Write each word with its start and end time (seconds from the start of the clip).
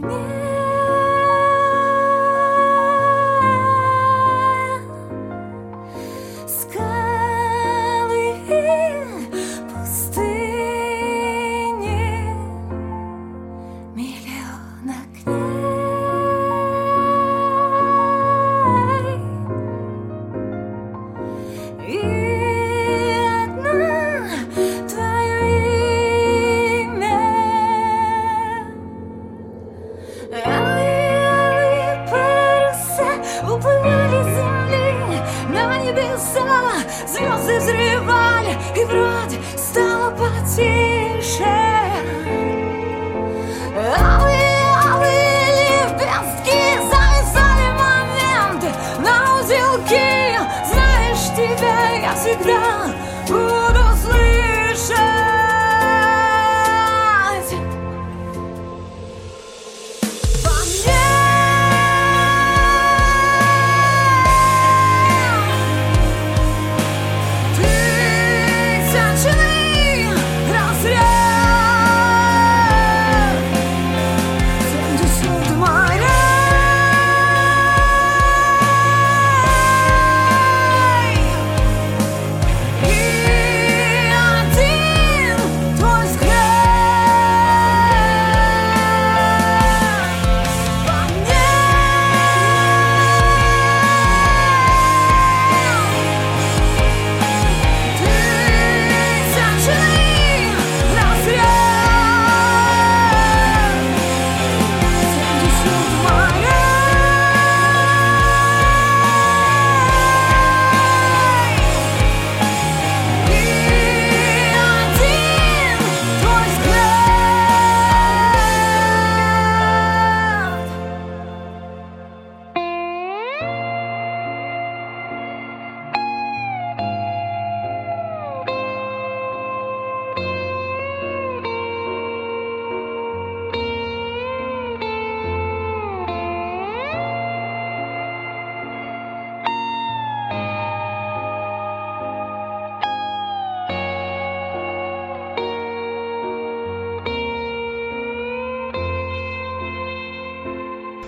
Yeah. 0.00 0.37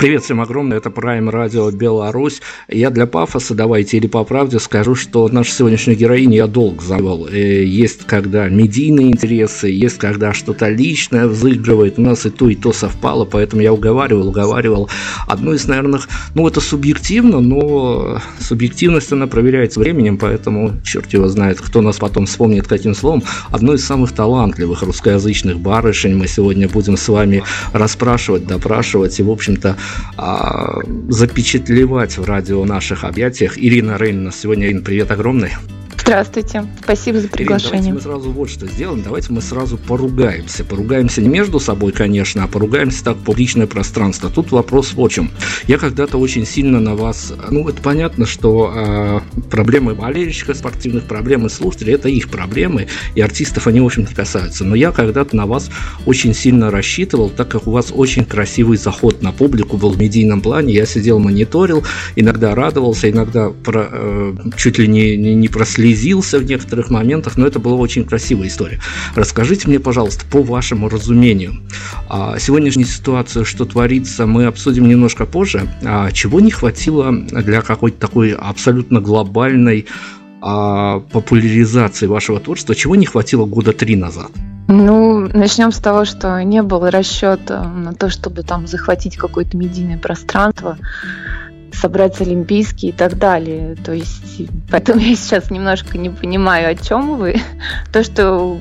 Привет 0.00 0.24
всем 0.24 0.40
огромное, 0.40 0.78
это 0.78 0.88
Prime 0.88 1.30
Radio 1.30 1.70
Беларусь. 1.70 2.40
Я 2.68 2.88
для 2.88 3.06
пафоса, 3.06 3.54
давайте, 3.54 3.98
или 3.98 4.06
по 4.06 4.24
правде 4.24 4.58
скажу, 4.58 4.94
что 4.94 5.28
наша 5.28 5.52
сегодняшняя 5.52 5.94
героиня 5.94 6.36
я 6.38 6.46
долго 6.46 6.82
забыл. 6.82 7.28
Э, 7.30 7.62
есть 7.62 8.06
когда 8.06 8.48
медийные 8.48 9.08
интересы, 9.08 9.68
есть 9.68 9.98
когда 9.98 10.32
что-то 10.32 10.70
личное 10.70 11.26
взыгрывает. 11.26 11.98
У 11.98 12.00
нас 12.00 12.24
и 12.24 12.30
то, 12.30 12.48
и 12.48 12.54
то 12.54 12.72
совпало, 12.72 13.26
поэтому 13.26 13.60
я 13.60 13.74
уговаривал, 13.74 14.28
уговаривал. 14.28 14.88
Одно 15.28 15.52
из, 15.52 15.68
наверное, 15.68 16.00
ну 16.34 16.48
это 16.48 16.62
субъективно, 16.62 17.40
но 17.40 18.22
субъективность 18.38 19.12
она 19.12 19.26
проверяется 19.26 19.80
временем, 19.80 20.16
поэтому 20.16 20.80
черт 20.82 21.12
его 21.12 21.28
знает, 21.28 21.60
кто 21.60 21.82
нас 21.82 21.98
потом 21.98 22.24
вспомнит 22.24 22.66
каким 22.66 22.94
словом. 22.94 23.22
Одно 23.50 23.74
из 23.74 23.84
самых 23.84 24.12
талантливых 24.12 24.80
русскоязычных 24.80 25.58
барышень 25.58 26.16
мы 26.16 26.26
сегодня 26.26 26.70
будем 26.70 26.96
с 26.96 27.06
вами 27.06 27.42
расспрашивать, 27.74 28.46
допрашивать 28.46 29.20
и, 29.20 29.22
в 29.22 29.30
общем-то, 29.30 29.76
а, 30.16 30.80
запечатлевать 31.08 32.18
в 32.18 32.24
радио 32.24 32.64
наших 32.64 33.04
объятиях. 33.04 33.58
Ирина 33.58 33.96
Рейнина 33.96 34.32
сегодня. 34.32 34.66
Ирина, 34.66 34.82
привет 34.82 35.10
огромный. 35.10 35.52
Здравствуйте, 36.10 36.66
спасибо 36.82 37.20
за 37.20 37.28
приглашение. 37.28 37.92
Ирина, 37.92 38.00
давайте 38.00 38.10
мы 38.10 38.12
сразу 38.18 38.30
вот 38.32 38.50
что 38.50 38.66
сделаем, 38.66 39.02
давайте 39.04 39.32
мы 39.32 39.40
сразу 39.40 39.78
поругаемся. 39.78 40.64
Поругаемся 40.64 41.22
не 41.22 41.28
между 41.28 41.60
собой, 41.60 41.92
конечно, 41.92 42.42
а 42.42 42.48
поругаемся 42.48 43.04
так 43.04 43.16
публичное 43.18 43.68
пространство. 43.68 44.28
Тут 44.28 44.50
вопрос 44.50 44.92
в 44.92 45.08
чем. 45.08 45.30
Я 45.68 45.78
когда-то 45.78 46.18
очень 46.18 46.44
сильно 46.44 46.80
на 46.80 46.96
вас, 46.96 47.32
ну 47.52 47.68
это 47.68 47.80
понятно, 47.80 48.26
что 48.26 48.72
э, 48.74 49.20
проблемы 49.50 49.94
болельщиков 49.94 50.56
спортивных, 50.56 51.04
проблемы 51.04 51.48
слушателей, 51.48 51.94
это 51.94 52.08
их 52.08 52.28
проблемы, 52.28 52.88
и 53.14 53.20
артистов 53.20 53.68
они, 53.68 53.80
в 53.80 53.86
общем, 53.86 54.02
не 54.02 54.12
касаются. 54.12 54.64
Но 54.64 54.74
я 54.74 54.90
когда-то 54.90 55.36
на 55.36 55.46
вас 55.46 55.70
очень 56.06 56.34
сильно 56.34 56.72
рассчитывал, 56.72 57.30
так 57.30 57.46
как 57.46 57.68
у 57.68 57.70
вас 57.70 57.92
очень 57.94 58.24
красивый 58.24 58.78
заход 58.78 59.22
на 59.22 59.30
публику 59.30 59.76
был 59.76 59.90
в 59.90 60.00
медийном 60.00 60.40
плане. 60.40 60.74
Я 60.74 60.86
сидел, 60.86 61.20
мониторил, 61.20 61.84
иногда 62.16 62.56
радовался, 62.56 63.08
иногда 63.08 63.50
про, 63.50 63.88
э, 63.92 64.34
чуть 64.56 64.78
ли 64.78 64.88
не, 64.88 65.16
не, 65.16 65.36
не 65.36 65.46
прослезился 66.00 66.38
в 66.38 66.44
некоторых 66.44 66.90
моментах, 66.90 67.36
но 67.36 67.46
это 67.46 67.58
была 67.58 67.76
очень 67.76 68.04
красивая 68.04 68.48
история. 68.48 68.80
Расскажите 69.14 69.68
мне, 69.68 69.78
пожалуйста, 69.78 70.24
по 70.30 70.42
вашему 70.42 70.88
разумению, 70.88 71.54
а, 72.08 72.38
сегодняшнюю 72.38 72.86
ситуацию, 72.86 73.44
что 73.44 73.64
творится, 73.64 74.26
мы 74.26 74.46
обсудим 74.46 74.88
немножко 74.88 75.26
позже. 75.26 75.68
А, 75.84 76.10
чего 76.12 76.40
не 76.40 76.50
хватило 76.50 77.12
для 77.12 77.60
какой-то 77.60 78.00
такой 78.00 78.32
абсолютно 78.32 79.00
глобальной 79.00 79.86
а, 80.40 81.00
популяризации 81.00 82.06
вашего 82.06 82.40
творчества, 82.40 82.74
чего 82.74 82.96
не 82.96 83.06
хватило 83.06 83.44
года 83.44 83.72
три 83.72 83.96
назад? 83.96 84.30
Ну, 84.68 85.28
начнем 85.34 85.72
с 85.72 85.78
того, 85.78 86.04
что 86.04 86.42
не 86.44 86.62
было 86.62 86.90
расчета 86.90 87.64
на 87.64 87.92
то, 87.92 88.08
чтобы 88.08 88.42
там 88.42 88.66
захватить 88.66 89.16
какое-то 89.16 89.56
медийное 89.56 89.98
пространство 89.98 90.78
собрать 91.74 92.20
олимпийские 92.20 92.92
и 92.92 92.94
так 92.94 93.18
далее. 93.18 93.76
То 93.84 93.92
есть, 93.92 94.48
поэтому 94.70 95.00
я 95.00 95.14
сейчас 95.14 95.50
немножко 95.50 95.98
не 95.98 96.10
понимаю, 96.10 96.70
о 96.70 96.74
чем 96.74 97.16
вы. 97.16 97.36
То, 97.92 98.04
что 98.04 98.58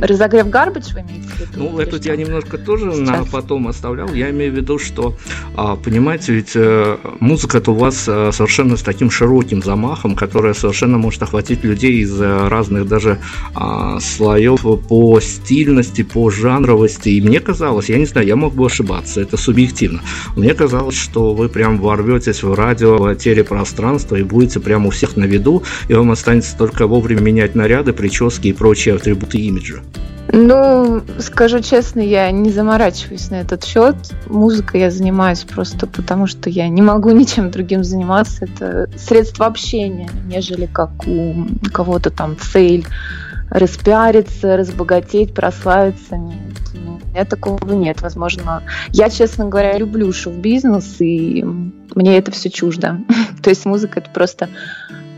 разогрев 0.00 0.48
гарбидж 0.48 0.92
вы 0.94 1.00
имеете 1.00 1.28
в 1.28 1.40
виду? 1.40 1.50
Ну, 1.56 1.78
это 1.78 1.96
я 1.96 2.16
немножко 2.16 2.58
тоже 2.58 2.92
сейчас? 2.92 3.08
на 3.08 3.24
потом 3.24 3.68
оставлял. 3.68 4.12
Я 4.12 4.30
имею 4.30 4.52
в 4.52 4.56
виду, 4.56 4.78
что, 4.78 5.16
а, 5.56 5.76
понимаете, 5.76 6.32
ведь 6.32 6.52
э, 6.54 6.96
музыка-то 7.20 7.72
у 7.72 7.74
вас 7.74 8.04
э, 8.06 8.30
совершенно 8.32 8.76
с 8.76 8.82
таким 8.82 9.10
широким 9.10 9.62
замахом, 9.62 10.14
которая 10.14 10.54
совершенно 10.54 10.98
может 10.98 11.22
охватить 11.22 11.64
людей 11.64 12.02
из 12.02 12.20
э, 12.20 12.48
разных 12.48 12.86
даже 12.88 13.18
а, 13.54 13.98
слоев 14.00 14.62
по 14.88 15.20
стильности, 15.20 16.02
по 16.02 16.30
жанровости. 16.30 17.08
И 17.10 17.20
мне 17.20 17.40
казалось, 17.40 17.88
я 17.88 17.98
не 17.98 18.06
знаю, 18.06 18.26
я 18.26 18.36
мог 18.36 18.54
бы 18.54 18.66
ошибаться, 18.66 19.20
это 19.20 19.36
субъективно. 19.36 20.00
Мне 20.36 20.54
казалось, 20.54 20.96
что 20.96 21.34
вы 21.34 21.48
прям 21.48 21.78
ворветесь 21.78 22.42
в 22.44 22.54
радио, 22.54 22.96
в 22.96 23.14
телепространство 23.16 24.16
и 24.16 24.22
будете 24.22 24.60
прямо 24.60 24.88
у 24.88 24.90
всех 24.90 25.16
на 25.16 25.24
виду, 25.24 25.62
и 25.88 25.94
вам 25.94 26.10
останется 26.10 26.56
только 26.56 26.86
вовремя 26.86 27.20
менять 27.20 27.54
наряды, 27.54 27.92
прически 27.92 28.48
и 28.48 28.52
прочие 28.52 28.94
атрибуты 28.94 29.38
имиджа. 29.38 29.80
Ну, 30.32 31.02
скажу 31.18 31.60
честно, 31.60 32.00
я 32.00 32.30
не 32.30 32.50
заморачиваюсь 32.50 33.30
на 33.30 33.36
этот 33.36 33.64
счет. 33.64 33.94
Музыкой 34.26 34.80
я 34.80 34.90
занимаюсь 34.90 35.44
просто 35.44 35.86
потому, 35.86 36.26
что 36.26 36.50
я 36.50 36.68
не 36.68 36.82
могу 36.82 37.10
ничем 37.10 37.50
другим 37.50 37.84
заниматься. 37.84 38.46
Это 38.46 38.88
средство 38.96 39.46
общения, 39.46 40.10
нежели 40.26 40.66
как 40.66 40.90
у 41.06 41.46
кого-то 41.72 42.10
там 42.10 42.36
цель 42.36 42.86
распиариться, 43.54 44.56
разбогатеть, 44.56 45.32
прославиться. 45.32 46.16
Нет, 46.16 46.36
меня 47.14 47.24
такого 47.24 47.72
нет. 47.72 48.02
Возможно, 48.02 48.64
я, 48.90 49.08
честно 49.08 49.46
говоря, 49.46 49.78
люблю 49.78 50.12
шоу-бизнес, 50.12 51.00
и 51.00 51.44
мне 51.94 52.18
это 52.18 52.32
все 52.32 52.50
чуждо. 52.50 52.98
То 53.42 53.50
есть 53.50 53.64
музыка 53.64 54.00
это 54.00 54.10
просто 54.10 54.48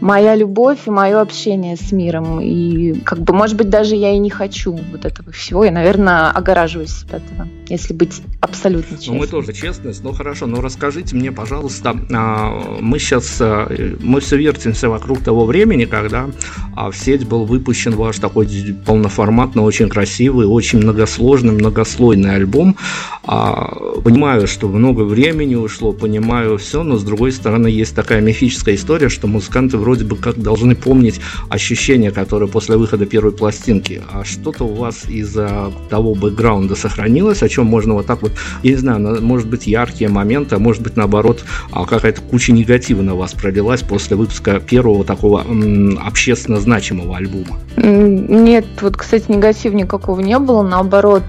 моя 0.00 0.34
любовь 0.34 0.80
и 0.86 0.90
мое 0.90 1.20
общение 1.20 1.76
с 1.76 1.92
миром. 1.92 2.40
И 2.40 2.94
как 3.00 3.20
бы, 3.20 3.32
может 3.32 3.56
быть, 3.56 3.68
даже 3.70 3.96
я 3.96 4.12
и 4.14 4.18
не 4.18 4.30
хочу 4.30 4.72
вот 4.72 5.04
этого 5.04 5.32
всего. 5.32 5.64
Я, 5.64 5.70
наверное, 5.70 6.30
огораживаюсь 6.30 7.02
от 7.04 7.14
этого, 7.14 7.48
если 7.68 7.94
быть 7.94 8.22
абсолютно 8.40 8.96
честным. 8.96 9.16
Ну, 9.16 9.22
мы 9.22 9.26
тоже 9.26 9.52
честность, 9.52 10.04
ну 10.04 10.12
хорошо. 10.12 10.46
Но 10.46 10.60
расскажите 10.60 11.16
мне, 11.16 11.32
пожалуйста, 11.32 11.96
а, 12.12 12.78
мы 12.80 12.98
сейчас, 12.98 13.38
а, 13.40 13.68
мы 14.00 14.20
все 14.20 14.36
вертимся 14.36 14.88
вокруг 14.88 15.20
того 15.22 15.46
времени, 15.46 15.84
когда 15.84 16.28
а, 16.74 16.90
в 16.90 16.96
сеть 16.96 17.26
был 17.26 17.44
выпущен 17.44 17.94
ваш 17.94 18.18
такой 18.18 18.46
полноформатный, 18.84 19.62
очень 19.62 19.88
красивый, 19.88 20.46
очень 20.46 20.80
многосложный, 20.80 21.52
многослойный 21.52 22.34
альбом. 22.34 22.76
Понимаю, 23.24 24.46
что 24.46 24.68
много 24.68 25.02
времени 25.02 25.56
ушло, 25.56 25.92
понимаю 25.92 26.58
все, 26.58 26.84
но 26.84 26.96
с 26.96 27.02
другой 27.02 27.32
стороны 27.32 27.66
есть 27.66 27.94
такая 27.94 28.20
мифическая 28.20 28.76
история, 28.76 29.08
что 29.08 29.26
музыканты 29.26 29.78
вроде 29.86 30.04
бы 30.04 30.16
как 30.16 30.42
должны 30.42 30.74
помнить 30.74 31.20
ощущения, 31.48 32.10
которые 32.10 32.48
после 32.48 32.76
выхода 32.76 33.06
первой 33.06 33.30
пластинки. 33.30 34.02
А 34.12 34.24
что-то 34.24 34.64
у 34.64 34.74
вас 34.74 35.04
из-за 35.08 35.72
того 35.88 36.16
бэкграунда 36.16 36.74
сохранилось, 36.74 37.44
о 37.44 37.48
чем 37.48 37.66
можно 37.66 37.94
вот 37.94 38.06
так 38.06 38.20
вот, 38.22 38.32
я 38.64 38.72
не 38.72 38.76
знаю, 38.76 39.22
может 39.22 39.48
быть 39.48 39.68
яркие 39.68 40.10
моменты, 40.10 40.56
а 40.56 40.58
может 40.58 40.82
быть 40.82 40.96
наоборот 40.96 41.44
а 41.70 41.86
какая-то 41.86 42.20
куча 42.20 42.52
негатива 42.52 43.02
на 43.02 43.14
вас 43.14 43.32
пролилась 43.34 43.82
после 43.82 44.16
выпуска 44.16 44.58
первого 44.58 45.04
такого 45.04 45.42
м, 45.42 46.00
общественно 46.04 46.58
значимого 46.58 47.16
альбома? 47.16 47.60
Нет, 47.76 48.66
вот, 48.80 48.96
кстати, 48.96 49.30
негатива 49.30 49.72
никакого 49.72 50.20
не 50.20 50.36
было, 50.40 50.62
наоборот, 50.62 51.22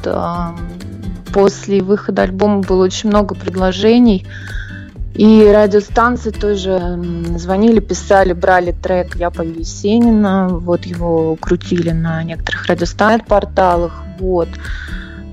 после 1.31 1.83
выхода 1.83 2.24
альбома 2.24 2.62
было 2.62 2.86
очень 2.86 3.10
много 3.10 3.36
предложений, 3.36 4.25
и 5.17 5.51
радиостанции 5.51 6.29
тоже 6.29 6.99
звонили, 7.37 7.79
писали, 7.79 8.33
брали 8.33 8.71
трек 8.71 9.15
«Я 9.15 9.31
пою 9.31 9.55
Есенина», 9.55 10.47
вот 10.47 10.85
его 10.85 11.35
крутили 11.37 11.89
на 11.89 12.23
некоторых 12.23 12.67
радиостанциях, 12.67 13.25
порталах, 13.25 14.03
вот. 14.19 14.47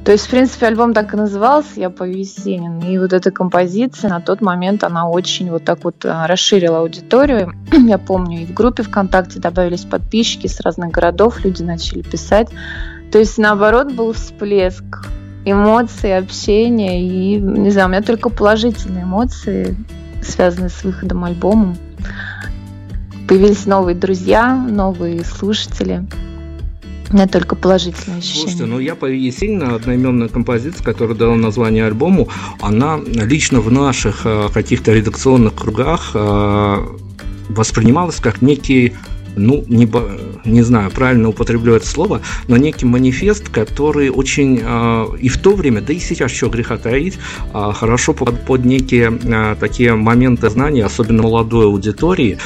То 0.06 0.12
есть, 0.12 0.26
в 0.26 0.30
принципе, 0.30 0.66
альбом 0.66 0.94
так 0.94 1.12
и 1.12 1.18
назывался 1.18 1.80
«Я 1.80 1.90
пою 1.90 2.16
Есенин». 2.16 2.80
И 2.80 2.98
вот 2.98 3.12
эта 3.12 3.30
композиция 3.30 4.08
на 4.08 4.22
тот 4.22 4.40
момент, 4.40 4.84
она 4.84 5.06
очень 5.06 5.50
вот 5.50 5.64
так 5.64 5.84
вот 5.84 6.04
а, 6.06 6.26
расширила 6.26 6.78
аудиторию. 6.78 7.52
Я 7.72 7.98
помню, 7.98 8.42
и 8.42 8.46
в 8.46 8.54
группе 8.54 8.82
ВКонтакте 8.82 9.38
добавились 9.38 9.84
подписчики 9.84 10.46
с 10.46 10.60
разных 10.60 10.92
городов, 10.92 11.44
люди 11.44 11.62
начали 11.62 12.00
писать. 12.00 12.48
То 13.12 13.18
есть, 13.18 13.36
наоборот, 13.36 13.92
был 13.92 14.14
всплеск 14.14 14.84
эмоции, 15.44 16.10
общения. 16.10 17.02
И, 17.02 17.36
не 17.36 17.70
знаю, 17.70 17.88
у 17.88 17.90
меня 17.90 18.02
только 18.02 18.28
положительные 18.28 19.04
эмоции, 19.04 19.76
связанные 20.22 20.70
с 20.70 20.84
выходом 20.84 21.24
альбома. 21.24 21.76
Появились 23.28 23.66
новые 23.66 23.94
друзья, 23.94 24.54
новые 24.54 25.24
слушатели. 25.24 26.06
У 27.10 27.14
меня 27.14 27.28
только 27.28 27.54
положительные 27.54 28.18
ощущения. 28.18 28.40
Слушайте, 28.42 28.64
ну 28.64 28.78
я 28.80 28.94
по 28.96 29.08
сильно 29.08 29.76
одноименная 29.76 30.28
композиция, 30.28 30.82
которая 30.82 31.16
дала 31.16 31.36
название 31.36 31.86
альбому, 31.86 32.28
она 32.60 32.98
лично 32.98 33.60
в 33.60 33.70
наших 33.70 34.22
э, 34.24 34.48
каких-то 34.52 34.92
редакционных 34.92 35.54
кругах 35.54 36.10
э, 36.14 36.76
воспринималась 37.50 38.16
как 38.16 38.42
некий 38.42 38.94
ну, 39.36 39.64
не, 39.68 39.88
не 40.44 40.62
знаю, 40.62 40.90
правильно 40.90 41.28
употреблю 41.28 41.74
это 41.74 41.86
слово, 41.86 42.20
но 42.48 42.56
некий 42.56 42.86
манифест, 42.86 43.48
который 43.48 44.10
очень 44.10 44.60
э, 44.62 45.06
и 45.20 45.28
в 45.28 45.38
то 45.38 45.54
время, 45.54 45.80
да 45.80 45.92
и 45.92 45.98
сейчас, 45.98 46.30
что 46.30 46.48
греха 46.48 46.76
таить, 46.76 47.18
э, 47.52 47.70
хорошо 47.74 48.14
под, 48.14 48.40
под 48.44 48.64
некие 48.64 49.18
э, 49.22 49.56
такие 49.58 49.94
моменты 49.94 50.50
знания, 50.50 50.84
особенно 50.84 51.22
молодой 51.22 51.66
аудитории, 51.66 52.38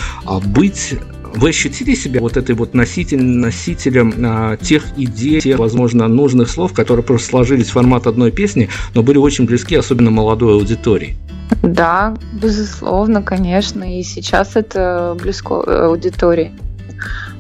быть 0.46 0.94
вы 1.34 1.50
ощутили 1.50 1.94
себя 1.94 2.20
вот 2.20 2.36
этой 2.36 2.54
вот 2.54 2.74
носитель, 2.74 3.22
носителем 3.22 4.14
а, 4.24 4.56
тех 4.56 4.84
идей, 4.96 5.40
тех, 5.40 5.58
возможно, 5.58 6.08
нужных 6.08 6.48
слов, 6.48 6.72
которые 6.72 7.04
просто 7.04 7.28
сложились 7.28 7.68
в 7.68 7.72
формат 7.72 8.06
одной 8.06 8.30
песни, 8.30 8.68
но 8.94 9.02
были 9.02 9.18
очень 9.18 9.44
близки, 9.44 9.76
особенно 9.76 10.10
молодой 10.10 10.54
аудитории? 10.54 11.16
Да, 11.62 12.16
безусловно, 12.32 13.22
конечно. 13.22 13.98
И 13.98 14.02
сейчас 14.02 14.56
это 14.56 15.16
близко 15.20 15.62
э, 15.66 15.86
аудитории. 15.86 16.52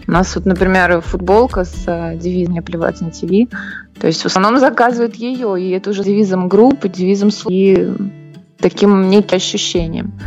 У 0.08 0.10
нас 0.10 0.34
вот, 0.34 0.46
например, 0.46 1.02
футболка 1.02 1.64
с 1.64 1.84
э, 1.86 2.16
девизом 2.16 2.54
«Не 2.54 2.62
плевать 2.62 3.02
на 3.02 3.10
ТВ». 3.10 3.28
То 4.00 4.06
есть 4.06 4.22
в 4.22 4.26
основном 4.26 4.58
заказывают 4.58 5.16
ее, 5.16 5.60
и 5.60 5.68
это 5.68 5.90
уже 5.90 6.02
девизом 6.02 6.48
группы, 6.48 6.88
девизом 6.88 7.28
и 7.50 7.92
таким 8.58 9.10
неким 9.10 9.36
ощущением. 9.36 10.18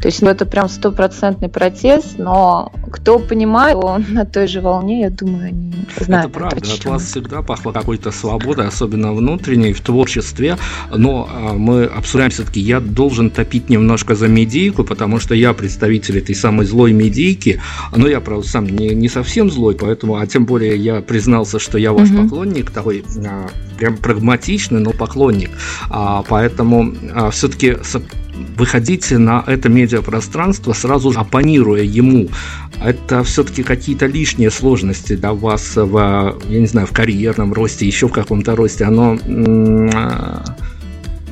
То 0.00 0.08
есть 0.08 0.22
ну, 0.22 0.30
это 0.30 0.46
прям 0.46 0.68
стопроцентный 0.68 1.48
протест, 1.48 2.18
но 2.18 2.72
кто 2.90 3.18
понимает, 3.18 3.76
он 3.76 4.04
на 4.10 4.24
той 4.24 4.46
же 4.46 4.60
волне, 4.60 5.00
я 5.00 5.10
думаю, 5.10 5.48
они 5.48 5.72
знают. 6.00 6.30
Это 6.30 6.38
правда, 6.38 6.72
от 6.72 6.84
вас 6.84 7.02
всегда 7.04 7.42
пахло 7.42 7.72
какой-то 7.72 8.10
свободой, 8.10 8.66
особенно 8.66 9.12
внутренней, 9.12 9.72
в 9.72 9.80
творчестве, 9.80 10.56
но 10.94 11.28
а, 11.30 11.54
мы 11.54 11.84
обсуждаем 11.84 12.30
все-таки, 12.30 12.60
я 12.60 12.80
должен 12.80 13.30
топить 13.30 13.68
немножко 13.68 14.14
за 14.14 14.28
медийку, 14.28 14.84
потому 14.84 15.18
что 15.18 15.34
я 15.34 15.52
представитель 15.52 16.18
этой 16.18 16.34
самой 16.34 16.66
злой 16.66 16.92
медийки, 16.92 17.60
но 17.94 18.08
я, 18.08 18.20
правда, 18.20 18.46
сам 18.46 18.66
не, 18.66 18.90
не 18.90 19.08
совсем 19.08 19.50
злой, 19.50 19.74
поэтому, 19.74 20.16
а 20.16 20.26
тем 20.26 20.46
более 20.46 20.76
я 20.76 21.00
признался, 21.00 21.58
что 21.58 21.78
я 21.78 21.92
ваш 21.92 22.10
угу. 22.10 22.24
поклонник, 22.24 22.70
такой 22.70 23.04
а, 23.26 23.48
прям 23.78 23.96
прагматичный, 23.96 24.80
но 24.80 24.92
поклонник, 24.92 25.50
а, 25.90 26.24
поэтому 26.28 26.94
все-таки 27.30 27.76
выходить 28.56 29.10
на 29.10 29.44
это 29.46 29.68
медиапространство, 29.68 30.72
сразу 30.72 31.12
оппонируя 31.16 31.82
ему. 31.82 32.28
Это 32.82 33.22
все-таки 33.24 33.62
какие-то 33.62 34.06
лишние 34.06 34.50
сложности 34.50 35.16
для 35.16 35.32
вас 35.32 35.76
в, 35.76 36.38
я 36.48 36.60
не 36.60 36.66
знаю, 36.66 36.86
в 36.86 36.92
карьерном 36.92 37.52
росте, 37.52 37.86
еще 37.86 38.08
в 38.08 38.12
каком-то 38.12 38.56
росте. 38.56 38.84
Оно 38.84 39.18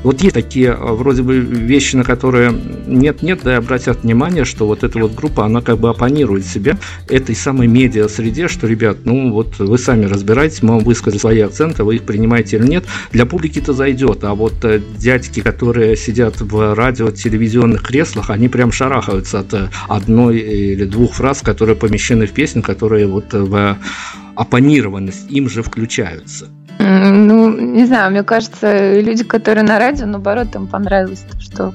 вот 0.07 0.21
есть 0.21 0.35
такие 0.35 0.71
а, 0.71 0.95
вроде 0.95 1.23
бы 1.23 1.39
вещи, 1.39 1.97
на 1.97 2.05
которые 2.05 2.55
нет-нет, 2.87 3.41
да 3.43 3.55
и 3.55 3.57
обратят 3.57 4.05
внимание, 4.05 4.45
что 4.45 4.65
вот 4.65 4.85
эта 4.85 5.01
вот 5.01 5.15
группа, 5.17 5.45
она 5.45 5.61
как 5.61 5.79
бы 5.79 5.89
оппонирует 5.89 6.47
себе 6.47 6.79
этой 7.09 7.35
самой 7.35 7.67
медиа-среде, 7.67 8.47
что, 8.47 8.69
ребят, 8.69 8.99
ну 9.03 9.33
вот 9.33 9.59
вы 9.59 9.77
сами 9.79 10.05
разбираетесь, 10.05 10.63
мы 10.63 10.75
вам 10.75 10.85
высказали 10.85 11.19
свои 11.19 11.41
акценты, 11.41 11.83
вы 11.83 11.97
их 11.97 12.03
принимаете 12.05 12.57
или 12.57 12.69
нет. 12.69 12.85
Для 13.11 13.27
публики-то 13.27 13.73
зайдет, 13.73 14.23
а 14.23 14.37
вот 14.37 14.65
э, 14.65 14.81
дядьки, 14.97 15.41
которые 15.41 15.97
сидят 15.97 16.41
в 16.41 16.75
радио, 16.77 17.11
телевизионных 17.11 17.83
креслах, 17.83 18.31
они 18.31 18.49
прям 18.49 18.71
шарахаются 18.71 19.41
от 19.41 19.55
э, 19.55 19.71
одной 19.89 20.39
или 20.39 20.85
двух 20.85 21.15
фраз, 21.15 21.43
которые 21.43 21.75
помещены 21.75 22.27
в 22.27 22.33
песню, 22.33 22.63
которые 22.63 23.09
вот 23.09 23.33
в 23.33 23.77
оппонированность 24.37 25.29
им 25.31 25.49
же 25.49 25.65
включаются. 25.65 26.49
Ну, 26.89 27.51
не 27.51 27.85
знаю, 27.87 28.11
мне 28.11 28.23
кажется, 28.23 29.01
люди, 29.01 29.25
которые 29.25 29.65
на 29.65 29.79
радио, 29.79 30.07
наоборот, 30.07 30.55
им 30.55 30.67
понравилось 30.67 31.25
то, 31.31 31.41
что 31.41 31.73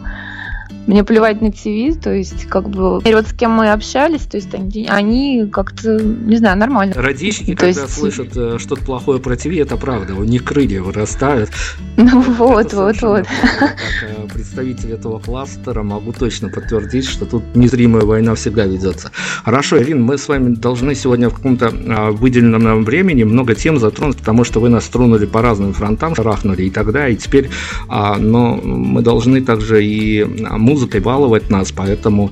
мне 0.88 1.03
плевать 1.03 1.41
на 1.41 1.51
ТВ, 1.51 2.00
то 2.01 2.13
есть 2.13 2.45
как 2.47 2.69
бы 2.69 3.00
вот 3.00 3.27
с 3.27 3.33
кем 3.33 3.51
мы 3.51 3.71
общались, 3.71 4.21
то 4.21 4.38
есть 4.38 4.53
они, 4.53 4.88
они 4.88 5.47
как-то, 5.51 6.01
не 6.01 6.38
знаю, 6.38 6.57
нормально. 6.57 6.93
Радищики, 6.95 7.51
то 7.55 7.65
когда 7.65 7.81
есть... 7.81 7.93
слышат 7.93 8.35
э, 8.35 8.57
что-то 8.59 8.83
плохое 8.83 9.19
про 9.19 9.35
ТВ, 9.35 9.47
это 9.47 9.77
правда, 9.77 10.15
у 10.15 10.23
них 10.23 10.43
крылья 10.43 10.81
вырастают. 10.81 11.50
Ну 11.97 12.21
вот, 12.21 12.73
вот, 12.73 13.01
вот. 13.01 13.27
Как 13.59 13.75
э, 14.03 14.27
представитель 14.33 14.93
этого 14.93 15.19
кластера 15.19 15.83
могу 15.83 16.13
точно 16.13 16.50
подтвердить, 16.50 17.05
что 17.05 17.25
тут 17.25 17.43
незримая 17.55 18.03
война 18.03 18.35
всегда 18.35 18.65
ведется. 18.65 19.11
Хорошо, 19.43 19.81
Ирин, 19.81 20.03
мы 20.03 20.17
с 20.17 20.27
вами 20.27 20.55
должны 20.55 20.95
сегодня 20.95 21.29
в 21.29 21.35
каком-то 21.35 21.71
а, 21.88 22.11
выделенном 22.11 22.83
времени 22.83 23.23
много 23.23 23.55
тем 23.55 23.79
затронуть, 23.79 24.17
потому 24.17 24.43
что 24.43 24.59
вы 24.59 24.69
нас 24.69 24.85
тронули 24.85 25.25
по 25.25 25.41
разным 25.41 25.73
фронтам, 25.73 26.15
шарахнули 26.15 26.63
и 26.63 26.69
тогда, 26.69 27.07
и 27.07 27.15
теперь, 27.15 27.50
а, 27.88 28.17
но 28.17 28.55
мы 28.55 29.01
должны 29.01 29.41
также 29.41 29.83
и 29.83 30.21
а, 30.45 30.57
музыкой 30.71 31.01
баловать 31.01 31.49
нас, 31.49 31.71
поэтому 31.73 32.31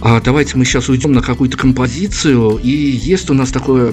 а 0.00 0.20
давайте 0.20 0.56
мы 0.56 0.64
сейчас 0.64 0.88
уйдем 0.88 1.12
на 1.12 1.22
какую-то 1.22 1.56
композицию. 1.56 2.60
И 2.62 2.70
есть 2.70 3.30
у 3.30 3.34
нас 3.34 3.50
такое 3.50 3.92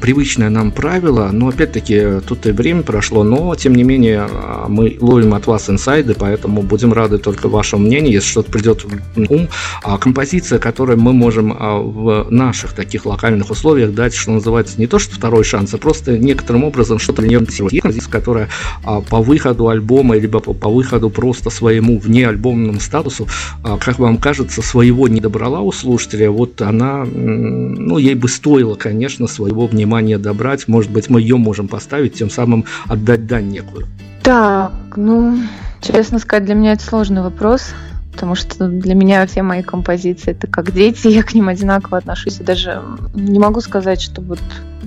привычное 0.00 0.50
нам 0.50 0.72
правило, 0.72 1.30
но 1.32 1.48
опять-таки 1.48 2.20
тут 2.26 2.46
и 2.46 2.50
время 2.50 2.82
прошло, 2.82 3.22
но 3.22 3.54
тем 3.54 3.76
не 3.76 3.84
менее 3.84 4.26
а, 4.28 4.66
мы 4.68 4.96
ловим 5.00 5.34
от 5.34 5.46
вас 5.46 5.70
инсайды, 5.70 6.14
поэтому 6.18 6.62
будем 6.62 6.92
рады 6.92 7.18
только 7.18 7.48
вашему 7.48 7.86
мнению, 7.86 8.14
если 8.14 8.28
что-то 8.28 8.50
придет 8.50 8.84
в 8.84 9.32
ум. 9.32 9.48
А 9.84 9.98
композиция, 9.98 10.58
которую 10.58 10.98
мы 10.98 11.12
можем 11.12 11.56
а, 11.56 11.78
в 11.78 12.26
наших 12.30 12.72
таких 12.72 13.06
локальных 13.06 13.50
условиях 13.50 13.94
дать, 13.94 14.14
что 14.14 14.32
называется, 14.32 14.80
не 14.80 14.88
то 14.88 14.98
что 14.98 15.14
второй 15.14 15.44
шанс, 15.44 15.72
а 15.74 15.78
просто 15.78 16.18
некоторым 16.18 16.64
образом 16.64 16.98
что-то 16.98 17.22
не 17.22 17.36
композиция, 17.36 18.10
которая 18.10 18.48
а, 18.82 19.00
по 19.00 19.22
выходу 19.22 19.68
альбома, 19.68 20.16
либо 20.16 20.40
по 20.40 20.68
выходу 20.68 21.08
просто 21.08 21.50
своему 21.50 22.00
вне 22.00 22.26
альбомному 22.26 22.80
статусу, 22.80 23.28
как 23.62 23.98
вам 24.00 24.18
кажется, 24.18 24.60
своего 24.60 25.06
не 25.06 25.19
добрала 25.20 25.60
у 25.60 25.72
слушателя, 25.72 26.30
вот 26.30 26.60
она, 26.62 27.04
ну, 27.04 27.98
ей 27.98 28.14
бы 28.14 28.28
стоило, 28.28 28.74
конечно, 28.74 29.26
своего 29.26 29.66
внимания 29.66 30.18
добрать. 30.18 30.68
Может 30.68 30.90
быть, 30.90 31.08
мы 31.10 31.20
ее 31.20 31.36
можем 31.36 31.68
поставить, 31.68 32.14
тем 32.14 32.30
самым 32.30 32.64
отдать 32.86 33.26
дань 33.26 33.48
некую. 33.48 33.86
Так, 34.22 34.72
ну, 34.96 35.38
честно 35.80 36.18
сказать, 36.18 36.44
для 36.44 36.54
меня 36.54 36.72
это 36.72 36.82
сложный 36.82 37.22
вопрос, 37.22 37.74
потому 38.12 38.34
что 38.34 38.68
для 38.68 38.94
меня 38.94 39.26
все 39.26 39.42
мои 39.42 39.62
композиции 39.62 40.32
это 40.32 40.46
как 40.46 40.72
дети, 40.72 41.08
я 41.08 41.22
к 41.22 41.34
ним 41.34 41.48
одинаково 41.48 41.98
отношусь, 41.98 42.40
и 42.40 42.44
даже 42.44 42.82
не 43.14 43.38
могу 43.38 43.60
сказать, 43.60 44.00
что 44.00 44.20
вот 44.20 44.40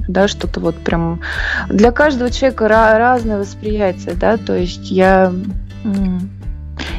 да, 0.08 0.28
что-то 0.28 0.60
вот 0.60 0.76
прям 0.76 1.22
для 1.70 1.92
каждого 1.92 2.30
человека 2.30 2.68
разное 2.68 3.40
восприятие, 3.40 4.16
да, 4.16 4.38
то 4.38 4.56
есть 4.56 4.92
я 4.92 5.34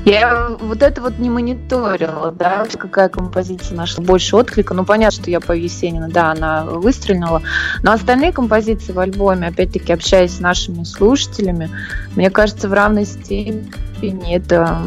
я 0.05 0.49
вот 0.61 0.83
это 0.83 1.01
вот 1.01 1.19
не 1.19 1.31
мониторила, 1.31 2.31
да, 2.33 2.67
какая 2.79 3.09
композиция 3.09 3.77
нашла 3.77 4.05
больше 4.05 4.37
отклика. 4.37 4.75
Ну, 4.75 4.85
понятно, 4.85 5.23
что 5.23 5.31
я 5.31 5.41
по 5.41 5.53
Есенину, 5.53 6.11
да, 6.11 6.33
она 6.33 6.65
выстрелила. 6.65 7.43
Но 7.83 7.93
остальные 7.93 8.33
композиции 8.33 8.93
в 8.93 8.99
альбоме, 8.99 9.49
опять-таки, 9.49 9.93
общаясь 9.93 10.37
с 10.37 10.41
нашими 10.41 10.85
слушателями, 10.85 11.71
мне 12.17 12.31
кажется, 12.31 12.69
в 12.69 12.73
равной 12.73 13.07
степени 13.07 14.37
это 14.37 14.83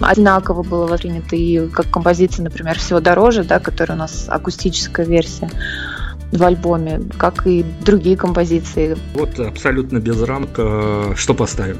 одинаково 0.00 0.62
было 0.62 0.86
воспринято. 0.86 1.36
И 1.36 1.68
как 1.68 1.90
композиция, 1.90 2.44
например, 2.44 2.78
«Всего 2.78 3.00
дороже», 3.00 3.44
да, 3.44 3.60
которая 3.60 3.96
у 3.96 4.00
нас 4.00 4.26
акустическая 4.28 5.06
версия 5.06 5.50
в 6.32 6.42
альбоме, 6.42 7.02
как 7.18 7.46
и 7.46 7.64
другие 7.84 8.16
композиции. 8.16 8.96
Вот 9.14 9.38
абсолютно 9.38 9.98
без 9.98 10.20
рамок. 10.22 10.50
Э, 10.56 11.12
что 11.14 11.34
поставим? 11.34 11.76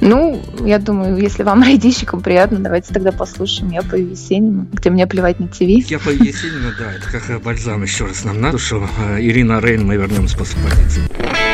Ну, 0.00 0.42
я 0.64 0.78
думаю, 0.78 1.18
если 1.18 1.42
вам 1.42 1.62
радищикам 1.62 2.20
приятно, 2.20 2.58
давайте 2.58 2.92
тогда 2.92 3.12
послушаем 3.12 3.70
«Я 3.70 3.82
пою 3.82 4.10
Есенина», 4.10 4.66
где 4.72 4.90
мне 4.90 5.06
плевать 5.06 5.40
на 5.40 5.48
ТВ. 5.48 5.60
«Я 5.60 5.98
пою 5.98 6.22
Есенина», 6.22 6.74
да, 6.78 6.92
это 6.92 7.10
как 7.10 7.42
бальзам 7.42 7.82
еще 7.82 8.06
раз 8.06 8.24
нам 8.24 8.40
на 8.40 8.52
душу. 8.52 8.88
Э, 8.98 9.20
Ирина 9.20 9.60
Рейн, 9.60 9.86
мы 9.86 9.96
вернемся 9.96 10.36
после 10.36 10.60
позиции. 10.62 11.49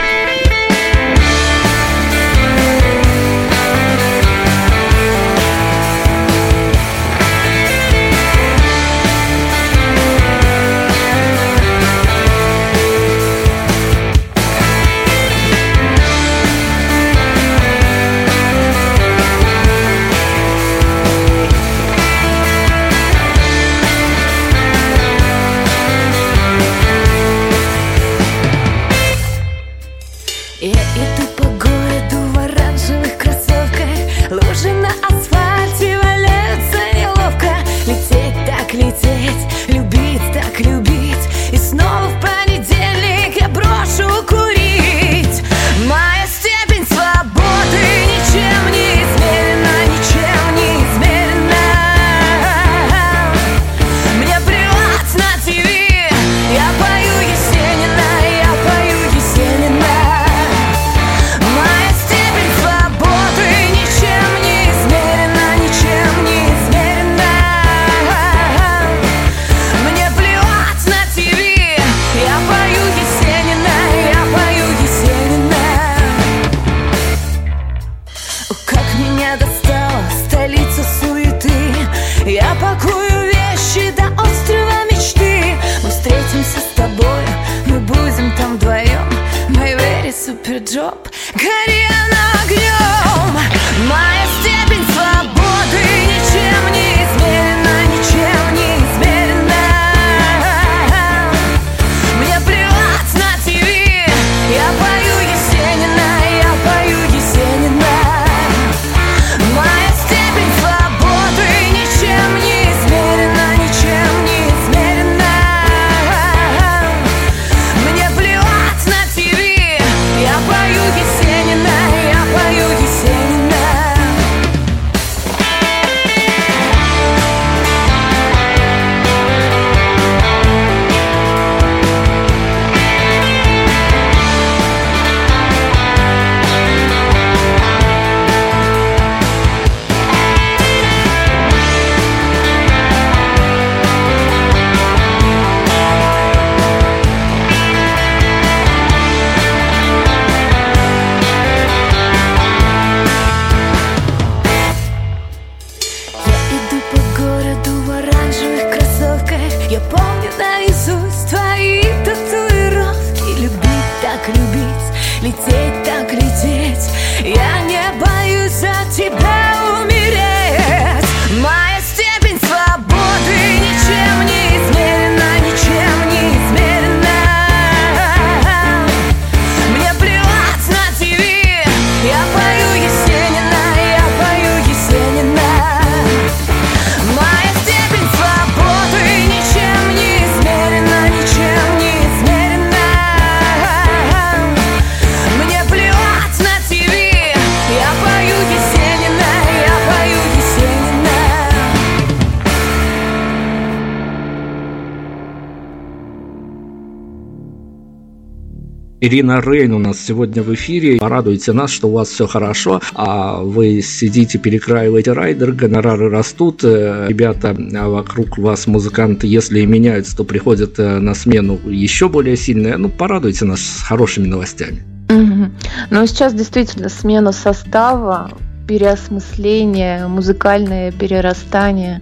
Ирина 208.99 209.43
Рейн 209.43 209.75
у 209.75 209.79
нас 209.79 210.01
сегодня 210.01 210.43
в 210.43 210.55
эфире. 210.55 210.99
Порадуйте 210.99 211.53
нас, 211.53 211.71
что 211.71 211.89
у 211.89 211.93
вас 211.93 212.09
все 212.09 212.27
хорошо, 212.27 212.81
а 212.95 213.43
вы 213.43 213.83
сидите, 213.83 214.39
перекраиваете 214.39 215.13
райдер, 215.13 215.53
гонорары 215.53 216.09
растут, 216.09 216.65
э, 216.65 217.05
ребята 217.07 217.55
а 217.75 217.89
вокруг 217.89 218.39
вас, 218.39 218.67
музыканты, 218.67 219.27
если 219.27 219.61
и 219.61 219.67
меняются, 219.67 220.17
то 220.17 220.25
приходят 220.25 220.79
э, 220.79 220.99
на 220.99 221.15
смену 221.15 221.59
еще 221.67 222.09
более 222.09 222.39
сильные. 222.39 222.79
Ну, 222.79 222.89
порадуйте 222.89 223.45
нас 223.45 223.61
с 223.61 223.83
хорошими 223.83 224.27
новостями. 224.27 224.83
Ну, 225.09 226.07
сейчас 226.07 226.33
действительно 226.33 226.89
смена 226.89 227.33
состава, 227.33 228.31
переосмысление, 228.67 230.09
музыкальное 230.09 230.91
перерастание, 230.91 232.01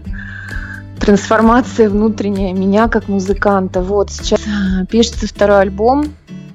трансформация 1.01 1.91
внутренняя 1.91 2.55
меня 2.55 2.89
как 2.89 3.09
музыканта. 3.09 3.83
Вот 3.83 4.13
сейчас 4.13 4.41
э, 4.41 4.87
пишется 4.87 5.27
второй 5.27 5.63
альбом. 5.63 6.05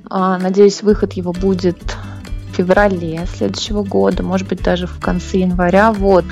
А, 0.09 0.37
Надеюсь, 0.39 0.81
выход 0.81 1.13
его 1.13 1.33
будет 1.33 1.77
в 2.51 2.55
феврале 2.55 3.27
следующего 3.31 3.83
года, 3.83 4.23
может 4.23 4.47
быть, 4.47 4.63
даже 4.63 4.87
в 4.87 4.99
конце 4.99 5.39
января. 5.39 5.91
Вот. 5.91 6.25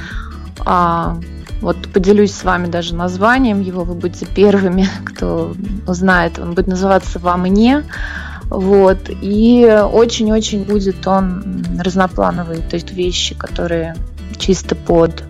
А, 0.65 1.17
вот 1.61 1.77
поделюсь 1.93 2.33
с 2.33 2.43
вами 2.43 2.67
даже 2.67 2.95
названием 2.95 3.61
его, 3.61 3.83
вы 3.83 3.93
будете 3.93 4.25
первыми, 4.25 4.87
кто 5.05 5.53
узнает. 5.87 6.39
Он 6.39 6.53
будет 6.53 6.67
называться 6.67 7.19
«Вам 7.19 7.45
и 7.45 7.49
не». 7.49 7.83
Вот. 8.49 9.09
И 9.21 9.65
очень-очень 9.91 10.63
будет 10.63 11.05
он 11.05 11.63
разноплановый, 11.79 12.57
то 12.57 12.75
есть 12.75 12.91
вещи, 12.91 13.35
которые 13.35 13.95
чисто 14.37 14.75
под 14.75 15.23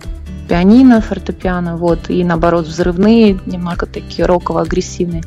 пианино, 0.47 1.01
фортепиано, 1.01 1.77
вот, 1.77 2.09
и 2.09 2.23
наоборот 2.23 2.67
взрывные, 2.67 3.39
немного 3.45 3.85
такие 3.85 4.25
роково-агрессивные. 4.25 5.23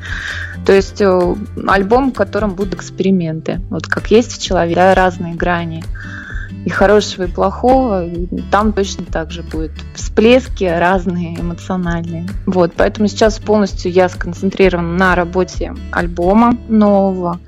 То 0.66 0.72
есть 0.72 1.00
э, 1.00 1.34
альбом, 1.66 2.12
в 2.12 2.14
котором 2.14 2.54
будут 2.54 2.74
эксперименты. 2.74 3.60
Вот 3.70 3.86
как 3.86 4.10
есть 4.10 4.32
в 4.32 4.42
человеке, 4.42 4.76
да, 4.76 4.94
разные 4.94 5.34
грани 5.34 5.82
и 6.64 6.70
хорошего, 6.70 7.24
и 7.24 7.30
плохого, 7.30 8.06
там 8.50 8.72
точно 8.72 9.04
так 9.04 9.30
же 9.30 9.42
будет 9.42 9.72
всплески 9.94 10.64
разные, 10.64 11.40
эмоциональные. 11.40 12.26
Вот, 12.46 12.72
поэтому 12.76 13.08
сейчас 13.08 13.38
полностью 13.38 13.90
я 13.90 14.08
сконцентрирована 14.08 14.92
на 14.92 15.14
работе 15.14 15.74
альбома 15.90 16.56
нового, 16.68 17.40